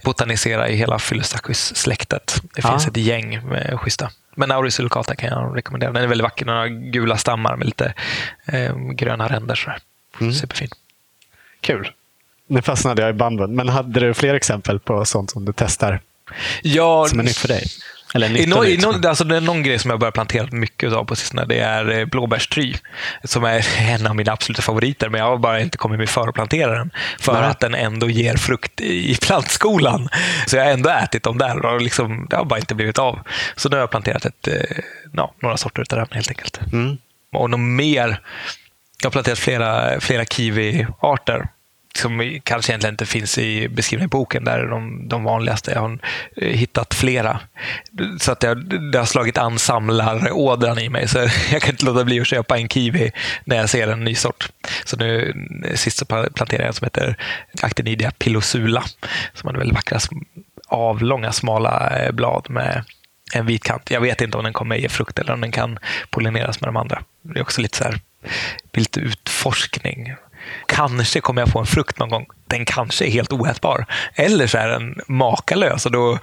[0.03, 2.43] botanisera i hela Philostachys-släktet.
[2.55, 2.91] Det finns ja.
[2.91, 4.11] ett gäng med schyssta.
[4.35, 5.93] Men Auris ulicata kan jag rekommendera.
[5.93, 6.45] Den är väldigt vacker.
[6.45, 7.95] Den har gula stammar med lite
[8.47, 9.55] eh, gröna ränder.
[9.55, 9.79] Sådär.
[10.21, 10.33] Mm.
[10.33, 10.69] Superfin.
[11.61, 11.93] Kul.
[12.47, 16.01] Nu fastnade jag i banden, men hade du fler exempel på sånt som du testar
[16.63, 17.67] Ja, som är nytt för dig?
[18.15, 20.93] Eller I no, i no, alltså det är någon grej som jag börjat plantera mycket
[20.93, 21.45] av på sistone.
[21.45, 22.75] Det är eh, blåbärstry.
[23.25, 25.09] Som är en av mina absoluta favoriter.
[25.09, 26.91] Men jag har bara inte kommit mig för att plantera den.
[27.19, 27.43] För Nej.
[27.43, 30.09] att den ändå ger frukt i plantskolan.
[30.47, 31.65] Så jag har ändå ätit dem där.
[31.67, 33.19] Och liksom, det har bara inte blivit av.
[33.57, 34.79] Så nu har jag planterat ett, eh,
[35.13, 36.61] ja, några sorter av den helt enkelt.
[36.73, 36.99] Mm.
[37.33, 38.21] Och något mer.
[39.03, 41.49] Jag har planterat flera, flera kiwi-arter
[41.99, 44.45] som kanske egentligen inte finns i beskrivningen i boken.
[44.45, 45.71] Där är de, de vanligaste.
[45.71, 45.99] Jag har
[46.37, 47.41] eh, hittat flera.
[48.21, 51.09] Så att det, har- det har slagit an samlarådran i mig.
[51.09, 51.19] Så
[51.53, 53.11] jag kan inte låta bli att köpa en kiwi
[53.45, 54.49] när jag ser en ny sort.
[54.85, 55.33] Så nu
[55.69, 57.17] eh, sist så planterade jag en som heter
[57.63, 58.85] Actinidia pilosula.
[59.35, 59.99] Som har väldigt vackra
[60.69, 62.85] avlånga smala eh, blad med
[63.35, 63.91] en vit kant.
[63.91, 65.79] Jag vet inte om den kommer ge frukt eller om den kan
[66.11, 67.03] pollineras med de andra.
[67.23, 68.01] Det är också lite så här,
[68.73, 70.15] lite utforskning.
[70.67, 72.27] Kanske kommer jag få en frukt någon gång.
[72.47, 73.87] Den kanske är helt oätbar.
[74.15, 76.19] Eller så är den makalös och då,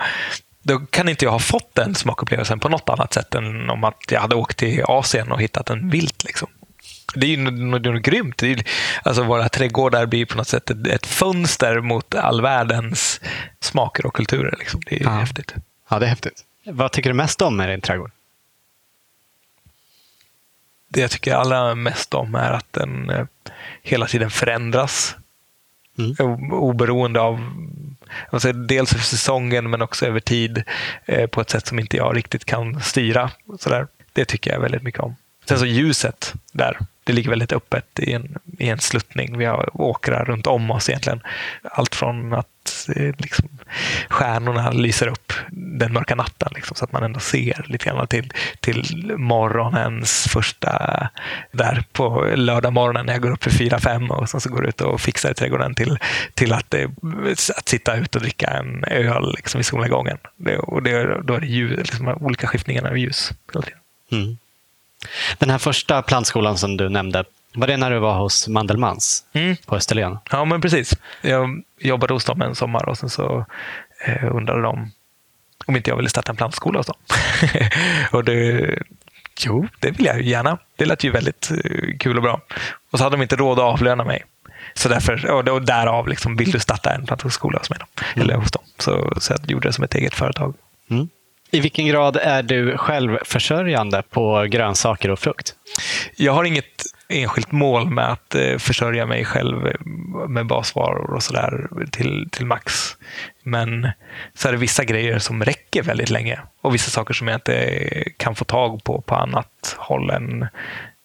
[0.64, 3.98] då kan inte jag ha fått den smakupplevelsen på något annat sätt än om att
[4.12, 6.24] jag hade åkt till Asien och hittat en vilt.
[6.24, 6.48] Liksom.
[7.16, 8.38] Det är ju något, något grymt.
[8.38, 8.64] Det är,
[9.04, 13.22] alltså våra trädgårdar blir på något sätt ett, ett fönster mot all världens
[13.62, 14.56] smaker och kulturer.
[14.60, 14.82] Liksom.
[14.86, 15.10] Det är Ja.
[15.10, 15.54] häftigt.
[15.90, 16.44] Ja, det är häftigt.
[16.66, 18.12] Vad tycker du mest om med din trädgård?
[20.90, 23.26] Det jag tycker allra mest om är att den eh,
[23.82, 25.16] hela tiden förändras.
[25.98, 26.54] Mm.
[26.54, 27.40] Oberoende av
[28.30, 30.64] alltså dels över säsongen men också över tid
[31.06, 33.32] eh, på ett sätt som inte jag riktigt kan styra.
[33.60, 33.88] Sådär.
[34.14, 35.16] Det tycker jag väldigt mycket om.
[35.50, 36.78] Sen så ljuset där.
[37.04, 39.38] Det ligger väldigt öppet i en, i en sluttning.
[39.38, 41.22] Vi har åkrar runt om oss egentligen.
[41.64, 43.50] Allt från att eh, liksom,
[44.10, 48.34] stjärnorna lyser upp den mörka natten liksom, så att man ändå ser lite grann till,
[48.60, 51.10] till morgonens första,
[51.52, 54.68] där på lördag morgonen när jag går upp för fyra fem och sen så går
[54.68, 55.98] ut och fixar i trädgården till,
[56.34, 56.90] till att, eh,
[57.58, 60.18] att sitta ute och dricka en öl liksom, i solnedgången.
[60.36, 63.32] Det, och det, då är det ljus, liksom, olika skiftningar av ljus.
[63.54, 63.80] hela tiden.
[64.12, 64.38] Mm.
[65.38, 67.24] Den här första plantskolan som du nämnde,
[67.54, 69.56] var det när du var hos Mandelmans Mm.
[69.66, 70.18] på Österlen?
[70.32, 70.94] Ja, men precis.
[71.22, 73.46] Jag jobbade hos dem en sommar och sen så
[74.06, 74.92] eh, undrade de
[75.66, 76.96] om inte jag ville starta en plantskola hos dem.
[78.12, 78.80] och det,
[79.40, 80.58] jo, det vill jag ju gärna.
[80.76, 82.42] Det lät ju väldigt eh, kul och bra.
[82.92, 84.24] Och så hade de inte råd att avlöna mig.
[84.74, 87.80] Så därför, och, och därav liksom, vill du starta en plantskola hos mig?
[87.80, 88.22] Då?
[88.22, 88.64] Eller hos dem.
[88.78, 90.54] Så, så jag gjorde det som ett eget företag.
[90.90, 91.10] Mm.
[91.52, 95.56] I vilken grad är du självförsörjande på grönsaker och frukt?
[96.16, 99.74] Jag har inget enskilt mål med att eh, försörja mig själv eh,
[100.28, 102.98] med basvaror och sådär till, till max.
[103.44, 103.88] Men
[104.34, 107.84] så är det vissa grejer som räcker väldigt länge och vissa saker som jag inte
[108.18, 110.48] kan få tag på på annat håll än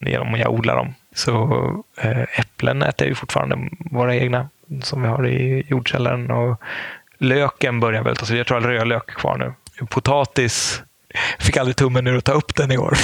[0.07, 0.95] genom att jag odlar dem.
[1.15, 3.59] Så eh, äpplen äter ju fortfarande
[3.91, 4.49] våra egna
[4.83, 6.61] som vi har i jordkällaren och
[7.19, 8.39] löken börjar väl ta slut.
[8.39, 9.53] Jag tror jag har rödlök kvar nu.
[9.91, 10.83] Potatis
[11.39, 12.99] fick aldrig tummen ur att ta upp den i år.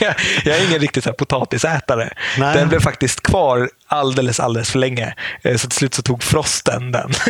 [0.44, 2.10] jag är ingen riktig så potatisätare.
[2.38, 2.56] Nej.
[2.56, 5.14] Den blev faktiskt kvar alldeles, alldeles för länge.
[5.42, 7.10] Eh, Så till slut så tog frosten den.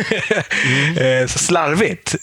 [0.97, 2.15] Eh, så slarvigt.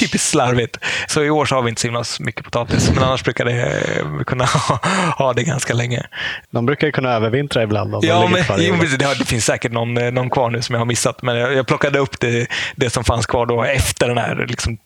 [0.00, 0.78] Typiskt slarvigt.
[1.06, 2.90] Så i år så har vi inte så himla mycket potatis.
[2.94, 3.62] Men annars brukar det
[3.98, 4.78] eh, kunna ha,
[5.18, 6.02] ha det ganska länge.
[6.50, 7.94] De brukar ju kunna övervintra ibland.
[7.94, 11.22] Om Ja, men, jo, det, finns säkert någon, någon kvar nu som jag har missat.
[11.22, 12.46] Men jag, jag plockade upp det,
[12.76, 14.78] det som fanns kvar då efter den här liksom,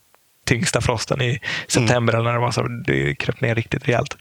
[0.47, 2.13] tyngsta frosten i september.
[2.15, 4.17] Eller när det var så det kröp ner riktigt rejält.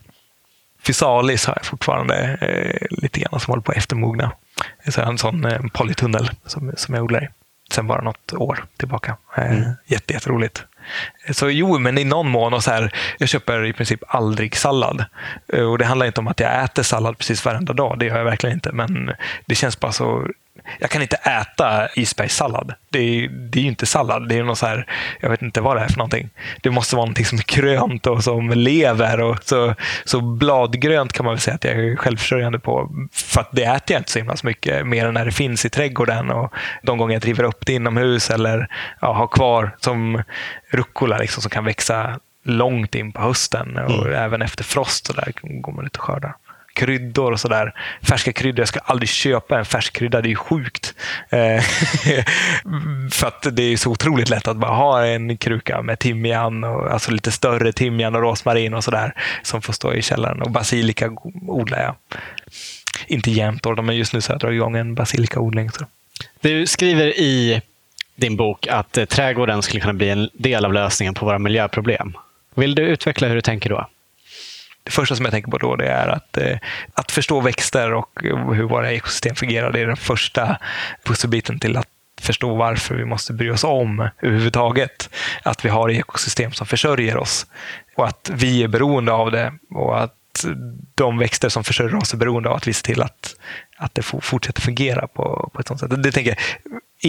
[0.84, 4.32] Fysalis har jag fortfarande eh, lite grann som håller på att eftermogna.
[4.90, 7.28] Så jag har en sån eh, polytunnel som, som jag odlar i.
[7.72, 9.18] Sen bara något år tillbaka.
[9.38, 9.72] Eh, Mm.
[9.86, 10.64] Jätte, jätteroligt.
[11.32, 12.54] Så jo, men i någon mån.
[12.54, 15.06] Och så här, jag köper i princip aldrig sallad.
[15.54, 18.00] Eh, Och Det handlar inte om att jag äter sallad precis varenda dag.
[18.00, 18.72] Det gör jag verkligen inte.
[18.72, 19.12] Men
[19.46, 20.28] det känns bara så...
[20.80, 22.74] Jag kan inte äta isbergssallad.
[22.90, 24.30] Det är, det är ju inte sallad.
[24.30, 24.88] Det är något så här,
[25.20, 26.30] jag vet inte vad det är för någonting.
[26.62, 29.22] Det måste vara någonting som är grönt och som lever.
[29.22, 29.76] Och så,
[30.06, 32.90] så bladgrönt kan man väl säga att jag är självförsörjande på.
[33.14, 35.66] För att det äter jag inte så himla så mycket mer än när det finns
[35.66, 36.30] i trädgården.
[36.32, 38.68] Och de gånger jag driver upp det inomhus eller
[39.02, 40.24] ja, har kvar som
[40.70, 43.78] rucola liksom, som kan växa långt in på hösten.
[43.78, 46.34] Och även efter frost så där går man ut och skördar
[46.74, 47.74] kryddor och sådär.
[48.02, 48.60] Färska kryddor.
[48.60, 50.22] Jag skulle aldrig köpa en färsk krydda.
[50.22, 50.96] Det är ju sjukt.
[51.30, 51.64] Eh,
[53.12, 56.92] för att det är så otroligt lätt att bara ha en kruka med timjan, och,
[56.92, 59.14] alltså lite större timjan och rosmarin och sådär
[59.44, 60.42] som får stå i källaren.
[60.42, 61.12] Och basilika
[61.48, 61.96] odlar jag.
[63.08, 65.72] Inte jämt, men just nu så har jag dragit igång en basilikaodling.
[65.72, 65.86] Så.
[66.42, 67.62] Du skriver i
[68.16, 72.14] din bok att eh, trädgården skulle kunna bli en del av lösningen på våra miljöproblem.
[72.56, 73.88] Vill du utveckla hur du tänker då?
[74.84, 76.58] Det första som jag tänker på då det är att, eh,
[76.94, 78.20] att förstå växter och
[78.54, 79.72] hur våra ekosystem fungerar.
[79.72, 80.58] Det är den första
[81.04, 81.88] pusselbiten till att
[82.22, 85.10] förstå varför vi måste bry oss om överhuvudtaget.
[85.44, 87.48] Att vi har ekosystem som försörjer oss
[87.96, 90.46] och att vi är beroende av det och att
[90.96, 93.36] de växter som försörjer oss är beroende av att vi ser till att,
[93.78, 96.04] att det fortsätter fungera på, på ett sånt sätt.
[96.04, 96.40] Det tänker jag,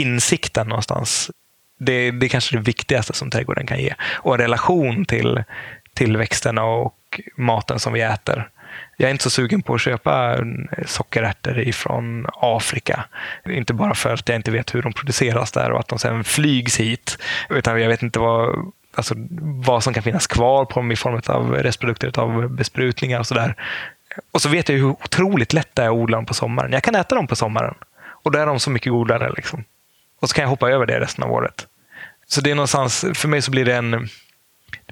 [0.03, 1.31] insikten någonstans,
[1.79, 3.95] det, det är kanske det viktigaste som trädgården kan ge.
[4.13, 5.45] Och en relation till,
[5.95, 6.95] till växterna och
[7.37, 8.49] maten som vi äter.
[8.97, 10.39] Jag är inte så sugen på att köpa
[10.87, 13.05] sockerärtor ifrån Afrika.
[13.49, 16.25] Inte bara för att jag inte vet hur de produceras där och att de sen
[16.25, 17.19] flygs hit.
[17.51, 19.15] Utan jag vet inte vad, alltså,
[19.65, 23.55] vad som kan finnas kvar på dem i form av restprodukter av besprutningar och sådär.
[24.33, 26.73] Och så vet jag hur otroligt lätt det är att odla dem på sommaren.
[26.73, 29.33] Jag kan äta dem på sommaren och då är de så mycket godare.
[29.37, 29.65] Liksom.
[30.21, 31.67] Och så kan jag hoppa över det resten av året.
[32.27, 34.09] Så det är någonstans, för mig så blir det en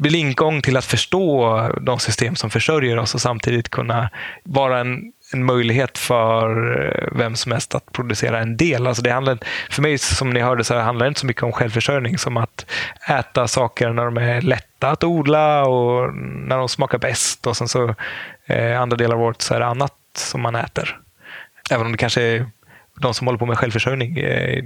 [0.00, 4.10] det blir ingång till att förstå de system som försörjer oss och samtidigt kunna
[4.44, 8.86] vara en en möjlighet för eh, vem som helst att producera en del.
[8.86, 9.38] Alltså det handlar,
[9.70, 12.66] för mig, som ni hörde, så handlar det inte så mycket om självförsörjning som att
[13.08, 17.46] äta saker när de är lätta att odla och när de smakar bäst.
[17.46, 17.94] Och sen så
[18.46, 21.00] eh, andra delar av året så är det annat som man äter.
[21.70, 22.46] Även om det kanske är
[23.00, 24.64] de som håller på med självförsörjning eh,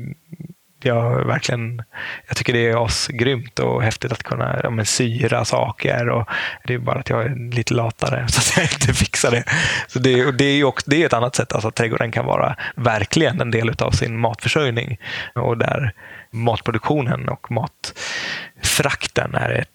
[0.85, 1.83] jag verkligen
[2.27, 6.09] jag tycker det är asgrymt och häftigt att kunna ja, men, syra saker.
[6.09, 6.29] Och
[6.65, 9.45] det är bara att jag är lite latare så att jag inte fixar det.
[9.89, 12.27] Så det, och det är också, det är ett annat sätt, alltså att trädgården kan
[12.27, 14.99] vara verkligen en del av sin matförsörjning.
[15.35, 15.93] Och där
[16.31, 19.69] matproduktionen och matfrakten är ett,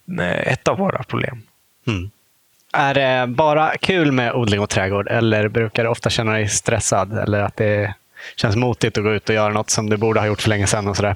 [0.43, 1.41] ett av våra problem.
[1.87, 2.09] Mm.
[2.73, 7.17] Är det bara kul med odling och trädgård eller brukar du ofta känna dig stressad?
[7.17, 7.93] Eller att det
[8.35, 10.67] känns motigt att gå ut och göra något som du borde ha gjort för länge
[10.67, 11.15] sedan och sådär?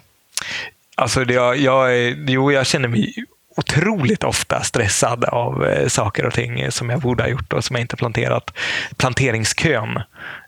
[0.95, 3.13] Alltså, jag, jag, jo, jag känner mig
[3.57, 7.75] otroligt ofta stressad av eh, saker och ting som jag borde ha gjort och som
[7.75, 8.53] jag inte planterat.
[8.97, 10.01] Planteringskön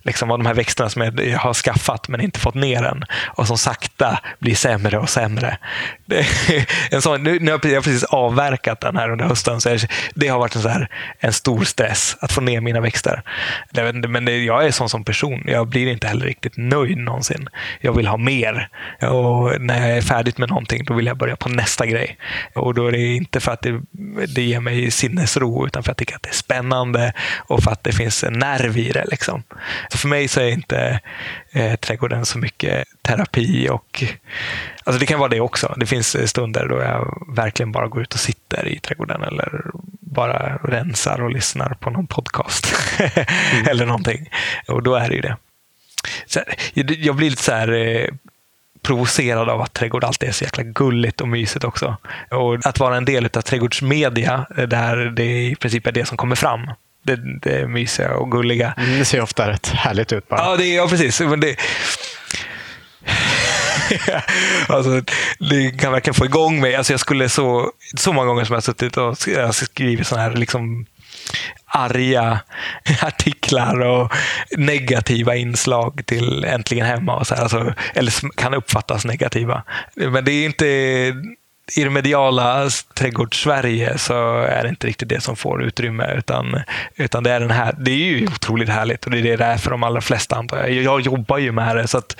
[0.06, 3.48] liksom, av de här växterna som jag har skaffat men inte fått ner än och
[3.48, 5.58] som sakta blir sämre och sämre.
[6.08, 6.26] Det,
[6.92, 9.78] en sån, nu, nu har jag precis avverkat den här under hösten så
[10.14, 10.90] det har varit en, så här,
[11.20, 13.22] en stor stress att få ner mina växter.
[14.08, 15.44] Men det, jag är sån som person.
[15.48, 17.50] Jag blir inte heller riktigt nöjd någonsin.
[17.82, 18.70] Jag vill ha mer
[19.02, 22.18] och när jag är färdig med någonting då vill jag börja på nästa grej.
[22.54, 23.82] Och då är det inte för att det,
[24.28, 27.72] det ger mig sinnesro utan för att jag tycker att det är spännande och för
[27.72, 29.06] att det finns en nerv i det.
[29.06, 29.44] Liksom.
[29.96, 31.00] Så för mig så är inte
[31.52, 33.70] eh, trädgården så mycket terapi.
[33.70, 34.04] och
[34.84, 35.74] alltså Det kan vara det också.
[35.78, 39.62] Det finns stunder då jag verkligen bara går ut och sitter i trädgården eller
[40.00, 43.68] bara rensar och lyssnar på någon podcast mm.
[43.68, 44.30] eller någonting.
[44.68, 45.38] Och då är det ju det.
[46.26, 46.40] Så,
[46.74, 48.10] jag blir lite så här eh,
[48.82, 51.98] provocerad av att trädgård alltid är så jäkla gulligt och mysigt också.
[52.32, 56.36] Och att vara en del av trädgårdsmedia där det i princip är det som kommer
[56.36, 56.70] fram
[57.06, 58.74] det, det är mysiga och gulliga.
[58.78, 60.40] Mm, det ser ofta rätt härligt ut bara.
[60.40, 61.20] Ja, det, ja precis.
[61.20, 61.56] Men det,
[64.68, 65.02] alltså,
[65.40, 66.76] det kan verkligen få igång mig.
[66.76, 69.18] Alltså, jag skulle så, så många gånger som jag har suttit och
[69.56, 70.86] skrivit sådana här liksom,
[71.66, 72.40] arga
[73.02, 74.12] artiklar och
[74.58, 77.16] negativa inslag till Äntligen Hemma.
[77.16, 79.64] Och så här, alltså, eller kan uppfattas negativa.
[79.96, 80.66] Men det är inte
[81.74, 86.14] i det mediala trädgårdssverige så är det inte riktigt det som får utrymme.
[86.18, 86.62] Utan,
[86.96, 87.76] utan det är den här.
[87.80, 90.58] Det är ju otroligt härligt och det är det är för de allra flesta antar
[90.58, 90.72] jag.
[90.72, 92.18] Jag jobbar ju med det så att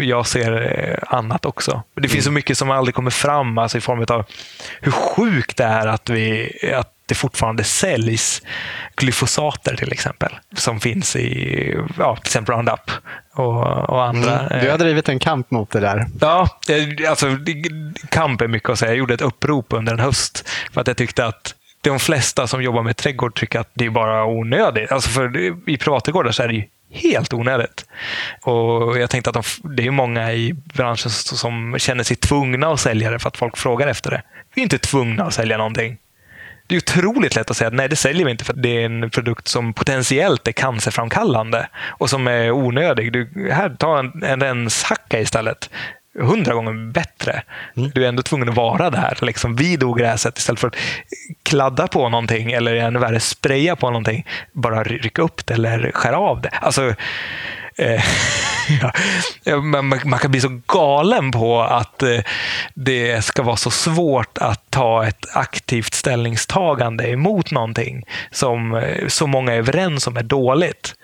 [0.00, 1.82] jag ser eh, annat också.
[1.94, 2.22] Det finns mm.
[2.22, 4.24] så mycket som aldrig kommer fram alltså i form av
[4.80, 8.42] hur sjukt det är att, vi, att det fortfarande säljs
[8.96, 10.38] glyfosater till exempel.
[10.56, 12.90] Som finns i ja, till exempel Roundup
[13.34, 14.40] och, och andra.
[14.40, 14.64] Mm.
[14.64, 16.06] Du har drivit en kamp mot det där.
[16.20, 16.48] Ja,
[17.08, 17.26] alltså,
[18.08, 18.90] kamp är mycket att säga.
[18.90, 22.62] Jag gjorde ett upprop under en höst för att jag tyckte att de flesta som
[22.62, 24.92] jobbar med trädgård tycker att det är bara onödigt.
[24.92, 25.36] Alltså för
[25.70, 27.86] I privatträdgårdar så är det ju helt onödigt.
[28.42, 32.80] Och jag tänkte att de, det är många i branschen som känner sig tvungna att
[32.80, 34.22] sälja det för att folk frågar efter det.
[34.54, 35.96] Vi är inte tvungna att sälja någonting.
[36.68, 38.84] Det är otroligt lätt att säga att nej, det säljer vi inte för det är
[38.84, 43.12] en produkt som potentiellt är cancerframkallande och som är onödig.
[43.12, 45.70] Du, här, ta en, en renshacka istället
[46.20, 47.42] hundra gånger bättre.
[47.76, 47.90] Mm.
[47.94, 50.76] Du är ändå tvungen att vara där liksom vid ogräset istället för att
[51.42, 54.26] kladda på någonting eller ännu värre spraya på någonting.
[54.52, 56.48] Bara rycka upp det eller skära av det.
[56.48, 56.94] Alltså,
[59.44, 62.20] ja, man, man, kan bli så galen på att eh,
[62.74, 69.26] det ska vara så svårt att ta ett aktivt ställningstagande emot någonting som eh, så
[69.26, 70.94] många är överens om är dåligt.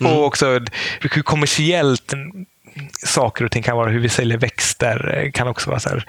[0.00, 0.12] Mm.
[0.12, 0.60] Och också
[1.00, 2.14] hur kommersiellt
[2.92, 6.04] saker och ting kan vara hur vi säljer växter, kan också vara så här,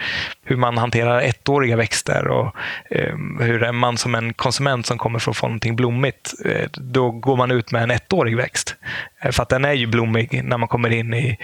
[0.46, 2.56] hur man hanterar ettåriga växter och
[2.90, 7.12] eh, hur man som en konsument som kommer för att få någonting blommigt, eh, då
[7.12, 8.76] går man ut med en ettårig växt.
[9.22, 11.38] Eh, för att den är ju blommig när man kommer in i,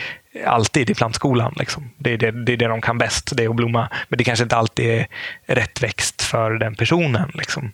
[0.45, 1.53] alltid i plantskolan.
[1.57, 1.91] Liksom.
[1.97, 3.89] Det, är det, det är det de kan bäst, det är att blomma.
[4.07, 5.07] Men det kanske inte alltid är
[5.45, 7.31] rätt växt för den personen.
[7.33, 7.71] Liksom.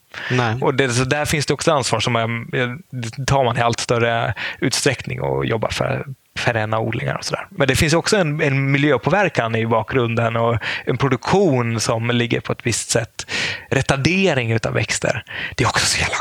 [0.62, 2.48] Och det, så där finns det också ansvar som man,
[3.28, 7.48] tar man i allt större utsträckning och jobbar för perenna odlingar och sådär.
[7.50, 12.52] Men det finns också en, en, miljöpåverkan i bakgrunden och en produktion som ligger på
[12.52, 13.32] ett visst sätt.
[13.70, 15.24] Retardering av växter.
[15.56, 16.16] Det är också så jävla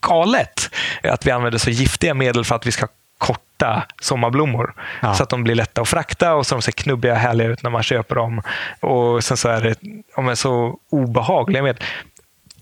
[0.00, 0.70] galet
[1.02, 2.86] att vi använder så giftiga medel för att vi ska
[3.18, 4.74] korta sommarblommor.
[5.02, 5.14] Ja.
[5.14, 7.62] Så att de blir lätta att frakta och så de ser knubbiga och härliga ut
[7.62, 8.42] när man köper dem.
[8.80, 9.74] Och sen så är det,
[10.16, 11.84] de är så obehagliga med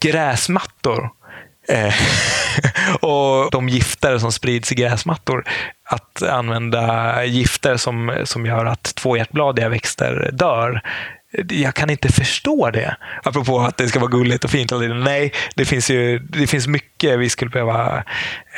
[0.01, 1.11] gräsmattor
[1.69, 1.95] Eh,
[3.01, 5.45] och de gifter som sprids i gräsmattor.
[5.85, 10.81] Att använda gifter som, som gör att tvåhjärtbladiga växter dör.
[11.49, 12.97] Jag kan inte förstå det.
[13.23, 14.73] Apropå att det ska vara gulligt och fint.
[15.05, 18.05] Nej, det finns, ju, det finns mycket vi skulle behöva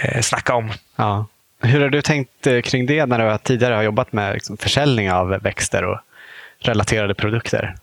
[0.03, 0.73] eh, snacka om.
[0.97, 1.27] Ja.
[1.63, 5.13] Hur har du tänkt eh, kring det när du tidigare har jobbat med liksom, försäljning
[5.13, 5.99] av växter och
[6.59, 7.75] relaterade produkter?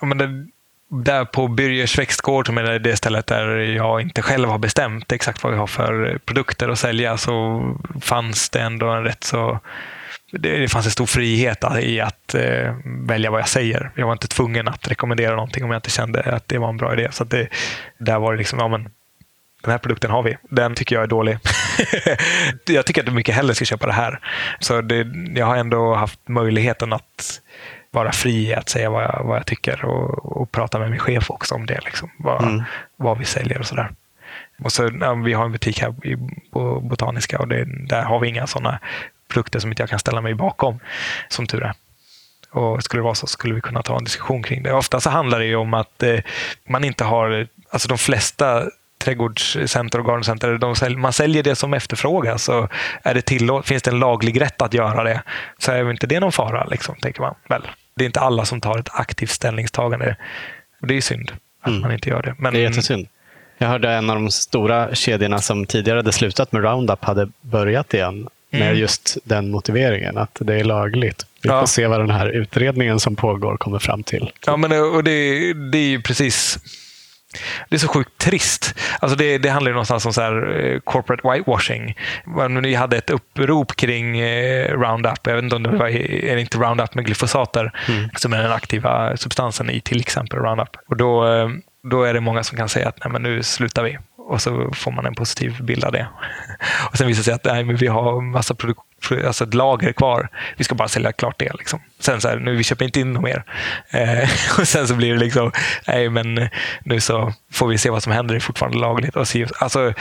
[0.00, 0.46] Ja, men det,
[0.88, 5.42] där på Byrjers växtgård, som är det stället där jag inte själv har bestämt exakt
[5.42, 7.62] vad vi har för produkter att sälja, så
[8.00, 9.60] fanns det ändå en rätt så
[10.32, 13.90] det fanns en stor frihet i att eh, välja vad jag säger.
[13.94, 16.76] Jag var inte tvungen att rekommendera någonting om jag inte kände att det var en
[16.76, 17.08] bra idé.
[17.12, 17.48] Så det,
[17.98, 18.82] där var det liksom, ja, men,
[19.62, 20.36] den här produkten har vi.
[20.42, 21.38] Den tycker jag är dålig.
[22.66, 24.20] jag tycker att du mycket hellre ska köpa det här.
[24.60, 27.40] Så det, jag har ändå haft möjligheten att
[27.96, 31.30] vara fri att säga vad jag, vad jag tycker och, och prata med min chef
[31.30, 31.80] också om det.
[31.84, 32.62] Liksom, vad, mm.
[32.96, 33.90] vad vi säljer och sådär.
[34.64, 35.94] Och så, ja, vi har en butik här
[36.52, 38.78] på Botaniska och det, där har vi inga sådana
[39.28, 40.80] produkter som inte jag kan ställa mig bakom,
[41.28, 41.74] som tur är.
[42.50, 44.72] Och skulle det vara så skulle vi kunna ta en diskussion kring det.
[44.72, 46.18] Ofta så handlar det om att eh,
[46.68, 48.64] man inte har, alltså de flesta
[48.98, 52.44] trädgårdscenter och garncenter, de sälj, man säljer det som efterfrågas.
[52.44, 52.68] Så
[53.02, 55.22] är det tillåt, finns det en laglig rätt att göra det
[55.58, 57.62] så är inte det någon fara, liksom, tänker man väl.
[57.96, 60.16] Det är inte alla som tar ett aktivt ställningstagande.
[60.80, 61.80] Det är synd att mm.
[61.80, 62.34] man inte gör det.
[62.38, 63.08] Men, det är jättesynd.
[63.58, 67.94] Jag hörde en av de stora kedjorna som tidigare hade slutat med Roundup hade börjat
[67.94, 68.76] igen med mm.
[68.78, 71.26] just den motiveringen, att det är lagligt.
[71.42, 74.32] Vi får se vad den här utredningen som pågår kommer fram till.
[74.46, 76.58] Ja, men och det, det är ju precis
[77.68, 78.78] det är så sjukt trist.
[79.00, 81.96] Alltså det, det handlar ju någonstans om så här, eh, corporate whitewashing.
[82.62, 85.26] Ni hade ett upprop kring eh, Roundup.
[85.26, 88.10] Jag vet inte om det var är inte Roundup med glyfosater mm.
[88.16, 90.76] som är den aktiva substansen i till exempel Roundup.
[90.88, 91.48] Och då, eh,
[91.90, 93.98] då är det många som kan säga att Nej, men nu slutar vi
[94.28, 96.08] och så får man en positiv bild av det.
[96.90, 98.54] Och Sen visar det sig att nej, men vi har massa
[99.26, 100.28] alltså ett lager kvar.
[100.56, 101.52] Vi ska bara sälja klart det.
[101.58, 101.80] Liksom.
[102.00, 103.44] Sen så här, nu vi köper inte in något mer.
[103.90, 105.52] Eh, och sen så blir det liksom,
[105.86, 106.48] nej men
[106.84, 108.34] nu så får vi se vad som händer.
[108.34, 109.16] Det är fortfarande lagligt.
[109.16, 109.94] Och så, alltså,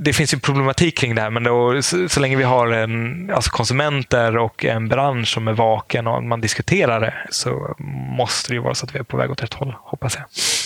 [0.00, 3.30] det finns ju problematik kring det här, men då, så, så, länge vi har en,
[3.34, 7.74] alltså konsumenter och en bransch som är vaken och man diskuterar det så
[8.16, 10.24] måste det ju vara så att vi är på väg åt rätt håll, hoppas jag.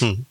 [0.09, 0.25] Mm.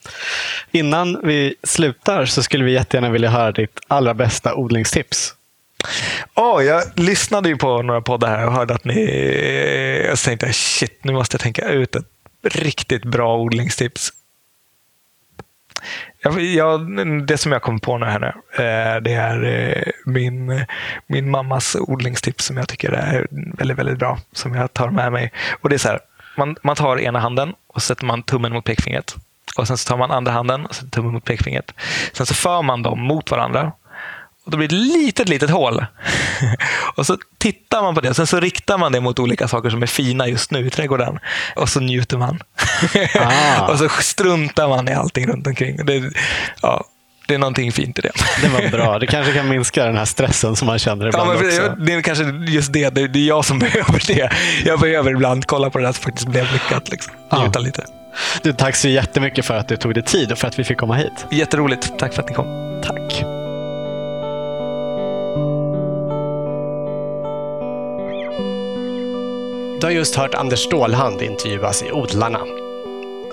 [0.72, 5.36] Innan vi slutar så skulle vi jättegärna vilja höra ditt allra bästa odlingstips.
[6.36, 10.06] Oh, jag lyssnade ju på några poddar här och hörde att ni...
[10.08, 12.06] Jag tänkte shit, nu måste jag tänka ut ett
[12.44, 14.12] riktigt bra odlingstips.
[16.22, 18.28] Jag, jag, det som jag kommer på nu här nu,
[18.64, 20.66] eh, det är eh, min,
[21.08, 24.20] min mammas odlingstips som jag tycker är väldigt, väldigt bra.
[24.32, 25.32] Som jag tar med mig.
[25.62, 26.00] Och det är så här,
[26.38, 29.16] man, man tar ena handen och sätter man tummen mot pekfingret.
[29.58, 31.74] Och sen så tar man andra handen och sätter tummen mot pekfingret.
[32.14, 33.72] Sen så för man dem mot varandra
[34.50, 35.86] och då blir det ett litet, litet hål.
[36.96, 39.70] och så tittar man på det och sen så riktar man det mot olika saker
[39.70, 41.20] som är fina just nu i trädgården.
[41.56, 42.40] Och så njuter man.
[43.16, 43.72] Ah.
[43.72, 45.86] och så struntar man i allting runt omkring.
[45.86, 46.12] Det,
[46.62, 46.86] ja,
[47.28, 48.12] det är någonting fint i det.
[48.42, 49.00] Det var bra.
[49.00, 51.76] Det kanske kan minska den här stressen som man känner ibland ja, men också.
[51.86, 52.90] Det är kanske just det.
[52.90, 54.30] Det är jag som behöver det.
[54.66, 56.90] Jag behöver ibland kolla på det där som faktiskt blev lyckat.
[56.90, 57.14] Liksom.
[57.42, 57.86] Njuta lite.
[58.44, 60.78] Du, tack så jättemycket för att du tog dig tid och för att vi fick
[60.78, 61.26] komma hit.
[61.32, 61.92] Jätteroligt.
[62.00, 62.82] Tack för att ni kom.
[62.84, 63.39] Tack.
[69.80, 72.40] Du har just hört Anders Stålhand intervjuas i Odlarna.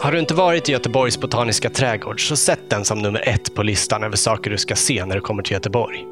[0.00, 3.62] Har du inte varit i Göteborgs botaniska trädgård så sätt den som nummer ett på
[3.62, 6.04] listan över saker du ska se när du kommer till Göteborg.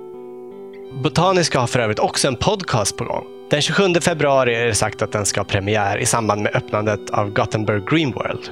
[1.02, 3.24] Botaniska har för övrigt också en podcast på gång.
[3.50, 7.10] Den 27 februari är det sagt att den ska ha premiär i samband med öppnandet
[7.10, 8.50] av Gothenburg Green World.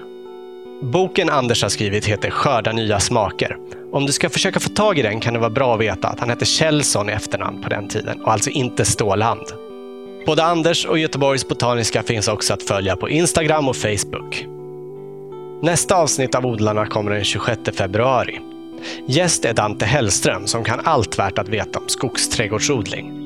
[0.83, 3.57] Boken Anders har skrivit heter Skörda nya smaker.
[3.93, 6.21] Om du ska försöka få tag i den kan det vara bra att veta att
[6.21, 9.72] han hette Kjellson i efternamn på den tiden och alltså inte Stålhand.
[10.27, 14.47] Både Anders och Göteborgs Botaniska finns också att följa på Instagram och Facebook.
[15.63, 18.41] Nästa avsnitt av Odlarna kommer den 26 februari.
[19.07, 23.19] Gäst är Dante Hellström som kan allt värt att veta om skogsträdgårdsodling.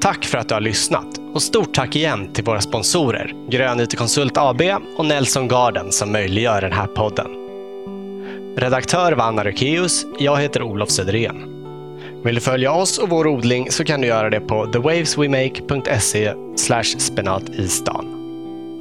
[0.00, 3.98] Tack för att du har lyssnat och stort tack igen till våra sponsorer Grön IT
[3.98, 4.62] Konsult AB
[4.96, 7.26] och Nelson Garden som möjliggör den här podden.
[8.56, 11.53] Redaktör var Anna Rökeus, jag heter Olof Söderén.
[12.24, 16.34] Vill du följa oss och vår odling så kan du göra det på thewaveswemake.se
[16.98, 18.06] spenatistan.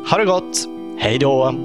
[0.09, 0.67] Ha det gott!
[0.99, 1.55] Hej då!